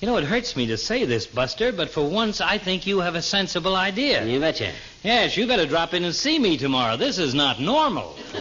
You 0.00 0.08
know, 0.08 0.16
it 0.16 0.24
hurts 0.24 0.56
me 0.56 0.66
to 0.66 0.76
say 0.76 1.04
this, 1.04 1.26
Buster, 1.26 1.72
but 1.72 1.90
for 1.90 2.08
once 2.08 2.40
I 2.40 2.58
think 2.58 2.86
you 2.86 3.00
have 3.00 3.14
a 3.14 3.22
sensible 3.22 3.76
idea. 3.76 4.24
You 4.24 4.40
betcha. 4.40 4.72
Yes, 5.02 5.36
you 5.36 5.46
better 5.46 5.66
drop 5.66 5.94
in 5.94 6.04
and 6.04 6.14
see 6.14 6.38
me 6.38 6.56
tomorrow. 6.56 6.96
This 6.96 7.18
is 7.18 7.34
not 7.34 7.60
normal. 7.60 8.16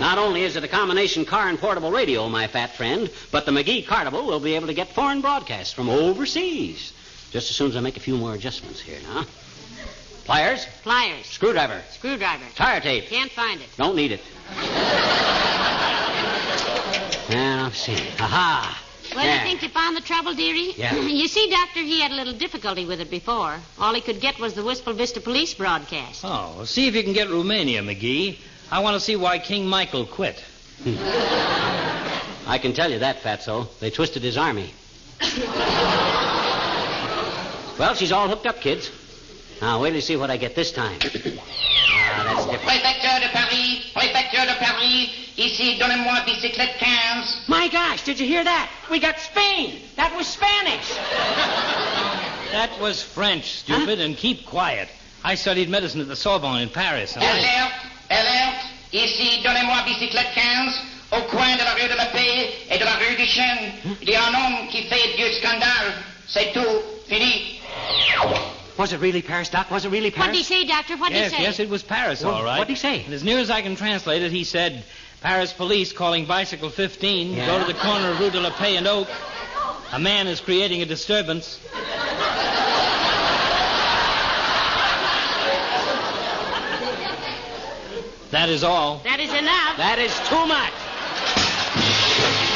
Not 0.00 0.18
only 0.18 0.42
is 0.42 0.56
it 0.56 0.64
a 0.64 0.68
combination 0.68 1.24
car 1.24 1.48
and 1.48 1.58
portable 1.58 1.92
radio, 1.92 2.28
my 2.28 2.46
fat 2.46 2.74
friend, 2.74 3.10
but 3.30 3.46
the 3.46 3.52
McGee 3.52 3.86
Cartable 3.86 4.26
will 4.26 4.40
be 4.40 4.54
able 4.54 4.66
to 4.66 4.74
get 4.74 4.88
foreign 4.88 5.20
broadcasts 5.20 5.72
from 5.72 5.88
overseas. 5.90 6.92
Just 7.30 7.50
as 7.50 7.56
soon 7.56 7.70
as 7.70 7.76
I 7.76 7.80
make 7.80 7.96
a 7.96 8.00
few 8.00 8.16
more 8.16 8.34
adjustments 8.34 8.80
here 8.80 8.98
now. 9.02 9.26
Pliers? 10.24 10.66
Pliers. 10.82 11.26
Screwdriver. 11.26 11.82
Screwdriver. 11.90 12.44
Tire 12.54 12.80
tape. 12.80 13.06
Can't 13.08 13.30
find 13.30 13.60
it. 13.60 13.68
Don't 13.76 13.94
need 13.94 14.12
it. 14.12 14.20
Now, 17.60 17.66
let's 17.66 17.78
see. 17.80 17.92
Aha! 18.18 18.82
Well, 19.14 19.22
Yeah. 19.22 19.34
you 19.42 19.48
think 19.50 19.62
you 19.62 19.68
found 19.68 19.94
the 19.94 20.00
trouble, 20.00 20.32
dearie? 20.32 20.72
Yeah. 20.78 20.94
you 21.20 21.28
see, 21.28 21.50
Doctor, 21.50 21.80
he 21.80 22.00
had 22.00 22.10
a 22.10 22.14
little 22.14 22.32
difficulty 22.32 22.86
with 22.86 23.00
it 23.02 23.10
before. 23.10 23.56
All 23.78 23.92
he 23.92 24.00
could 24.00 24.18
get 24.18 24.38
was 24.38 24.54
the 24.54 24.64
Wistful 24.64 24.94
Vista 24.94 25.20
police 25.20 25.52
broadcast. 25.52 26.24
Oh, 26.24 26.54
well, 26.56 26.64
see 26.64 26.86
if 26.88 26.94
you 26.94 27.02
can 27.02 27.12
get 27.12 27.28
Romania, 27.28 27.82
McGee. 27.82 28.38
I 28.70 28.80
want 28.80 28.94
to 28.94 29.00
see 29.00 29.14
why 29.14 29.38
King 29.38 29.66
Michael 29.66 30.06
quit. 30.06 30.42
I 30.86 32.58
can 32.62 32.72
tell 32.72 32.90
you 32.90 33.00
that, 33.00 33.20
Fatso. 33.20 33.68
They 33.78 33.90
twisted 33.90 34.22
his 34.22 34.38
army. 34.38 34.72
well, 37.78 37.94
she's 37.94 38.10
all 38.12 38.26
hooked 38.26 38.46
up, 38.46 38.60
kids. 38.62 38.90
Now, 39.60 39.82
wait 39.82 39.90
till 39.90 39.96
you 39.96 40.00
see 40.00 40.16
what 40.16 40.30
I 40.30 40.38
get 40.38 40.54
this 40.54 40.72
time. 40.72 40.98
Ah, 42.12 42.22
that's 42.24 42.44
different. 42.46 42.62
Préfecture 42.82 43.20
de 43.20 43.28
Paris, 43.32 43.90
Préfecture 43.94 44.44
de 44.46 44.54
Paris, 44.58 45.10
Ici, 45.40 45.78
donnez-moi 45.78 46.20
bicyclette 46.26 46.76
15. 46.78 47.48
My 47.48 47.66
gosh, 47.68 48.02
did 48.04 48.20
you 48.20 48.26
hear 48.26 48.44
that? 48.44 48.68
We 48.90 49.00
got 49.00 49.18
Spain. 49.18 49.80
That 49.96 50.14
was 50.14 50.26
Spanish. 50.26 50.86
That 52.52 52.68
was 52.78 53.02
French, 53.02 53.44
stupid, 53.64 54.00
and 54.00 54.14
keep 54.18 54.44
quiet. 54.44 54.88
I 55.24 55.34
studied 55.36 55.70
medicine 55.70 56.02
at 56.02 56.08
the 56.08 56.16
Sorbonne 56.16 56.60
in 56.60 56.68
Paris. 56.68 57.14
and 57.16 57.24
I- 57.24 57.28
Alerte, 57.28 57.72
alerte. 58.10 58.64
Ici, 58.92 59.40
donnez-moi 59.42 59.82
bicyclette 59.86 60.32
15. 60.34 60.78
Au 61.12 61.22
coin 61.22 61.56
de 61.56 61.64
la 61.64 61.72
rue 61.74 61.88
de 61.88 61.94
la 61.96 62.06
Paix 62.12 62.50
et 62.70 62.78
de 62.78 62.84
la 62.84 62.96
rue 62.96 63.16
du 63.16 63.24
Chêne, 63.26 63.72
il 64.02 64.10
y 64.10 64.14
a 64.14 64.22
un 64.26 64.34
homme 64.34 64.68
qui 64.68 64.82
fait 64.82 65.16
du 65.16 65.32
scandale. 65.40 65.94
C'est 66.28 66.52
tout. 66.52 66.82
Fini. 67.08 67.60
Was 68.76 68.92
it 68.92 69.00
really 69.00 69.20
Paris, 69.22 69.48
Doc? 69.50 69.70
Was 69.70 69.84
it 69.84 69.90
really 69.90 70.10
Paris? 70.10 70.28
What 70.28 70.32
did 70.32 70.38
he 70.38 70.44
say, 70.44 70.64
Doctor? 70.64 70.96
What 70.96 71.08
did 71.10 71.16
Yes, 71.18 71.32
he 71.32 71.36
say? 71.38 71.42
yes, 71.42 71.58
it 71.60 71.68
was 71.68 71.82
Paris, 71.82 72.22
Well, 72.22 72.34
all 72.34 72.44
right. 72.44 72.58
What 72.58 72.68
did 72.68 72.74
he 72.76 72.80
say? 72.80 73.02
And 73.04 73.12
as 73.12 73.24
near 73.24 73.38
as 73.38 73.50
I 73.50 73.60
can 73.62 73.74
translate 73.74 74.22
it, 74.22 74.30
he 74.32 74.44
said, 74.44 74.84
Paris 75.20 75.52
police 75.52 75.92
calling 75.92 76.24
bicycle 76.24 76.70
15, 76.70 77.34
Yeah? 77.34 77.46
go 77.46 77.58
to 77.58 77.64
the 77.72 77.78
corner 77.78 78.10
of 78.10 78.20
Rue 78.20 78.30
de 78.30 78.40
la 78.40 78.50
Paix 78.50 78.78
and 78.78 78.86
Oak. 78.86 79.08
A 79.92 79.98
man 79.98 80.26
is 80.26 80.40
creating 80.40 80.82
a 80.82 80.86
disturbance. 80.86 81.58
That 88.30 88.48
is 88.48 88.62
all. 88.62 88.98
That 89.04 89.18
is 89.18 89.30
enough. 89.30 89.76
That 89.76 89.98
is 89.98 90.14
too 90.28 90.46
much. 90.46 92.49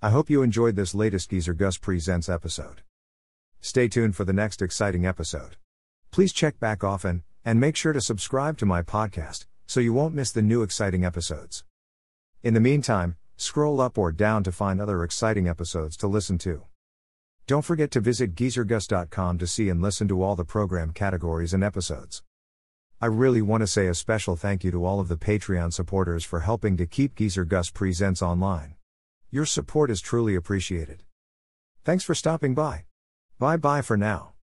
I 0.00 0.10
hope 0.10 0.30
you 0.30 0.42
enjoyed 0.42 0.76
this 0.76 0.94
latest 0.94 1.30
Geezer 1.30 1.54
Gus 1.54 1.76
Presents 1.76 2.28
episode. 2.28 2.82
Stay 3.60 3.88
tuned 3.88 4.14
for 4.14 4.24
the 4.24 4.32
next 4.32 4.62
exciting 4.62 5.04
episode. 5.04 5.56
Please 6.12 6.32
check 6.32 6.60
back 6.60 6.84
often, 6.84 7.24
and 7.44 7.58
make 7.58 7.74
sure 7.74 7.92
to 7.92 8.00
subscribe 8.00 8.56
to 8.58 8.64
my 8.64 8.80
podcast, 8.80 9.46
so 9.66 9.80
you 9.80 9.92
won't 9.92 10.14
miss 10.14 10.30
the 10.30 10.40
new 10.40 10.62
exciting 10.62 11.04
episodes. 11.04 11.64
In 12.44 12.54
the 12.54 12.60
meantime, 12.60 13.16
scroll 13.36 13.80
up 13.80 13.98
or 13.98 14.12
down 14.12 14.44
to 14.44 14.52
find 14.52 14.80
other 14.80 15.02
exciting 15.02 15.48
episodes 15.48 15.96
to 15.96 16.06
listen 16.06 16.38
to. 16.38 16.62
Don't 17.48 17.64
forget 17.64 17.90
to 17.90 18.00
visit 18.00 18.36
geezergus.com 18.36 19.38
to 19.38 19.48
see 19.48 19.68
and 19.68 19.82
listen 19.82 20.06
to 20.06 20.22
all 20.22 20.36
the 20.36 20.44
program 20.44 20.92
categories 20.92 21.52
and 21.52 21.64
episodes. 21.64 22.22
I 23.00 23.06
really 23.06 23.42
want 23.42 23.62
to 23.62 23.66
say 23.66 23.88
a 23.88 23.94
special 23.94 24.36
thank 24.36 24.62
you 24.62 24.70
to 24.70 24.86
all 24.86 25.00
of 25.00 25.08
the 25.08 25.16
Patreon 25.16 25.72
supporters 25.72 26.24
for 26.24 26.38
helping 26.38 26.76
to 26.76 26.86
keep 26.86 27.16
Geezer 27.16 27.44
Gus 27.44 27.70
Presents 27.70 28.22
online. 28.22 28.77
Your 29.30 29.44
support 29.44 29.90
is 29.90 30.00
truly 30.00 30.34
appreciated. 30.34 31.02
Thanks 31.84 32.02
for 32.02 32.14
stopping 32.14 32.54
by. 32.54 32.86
Bye 33.38 33.58
bye 33.58 33.82
for 33.82 33.96
now. 33.96 34.32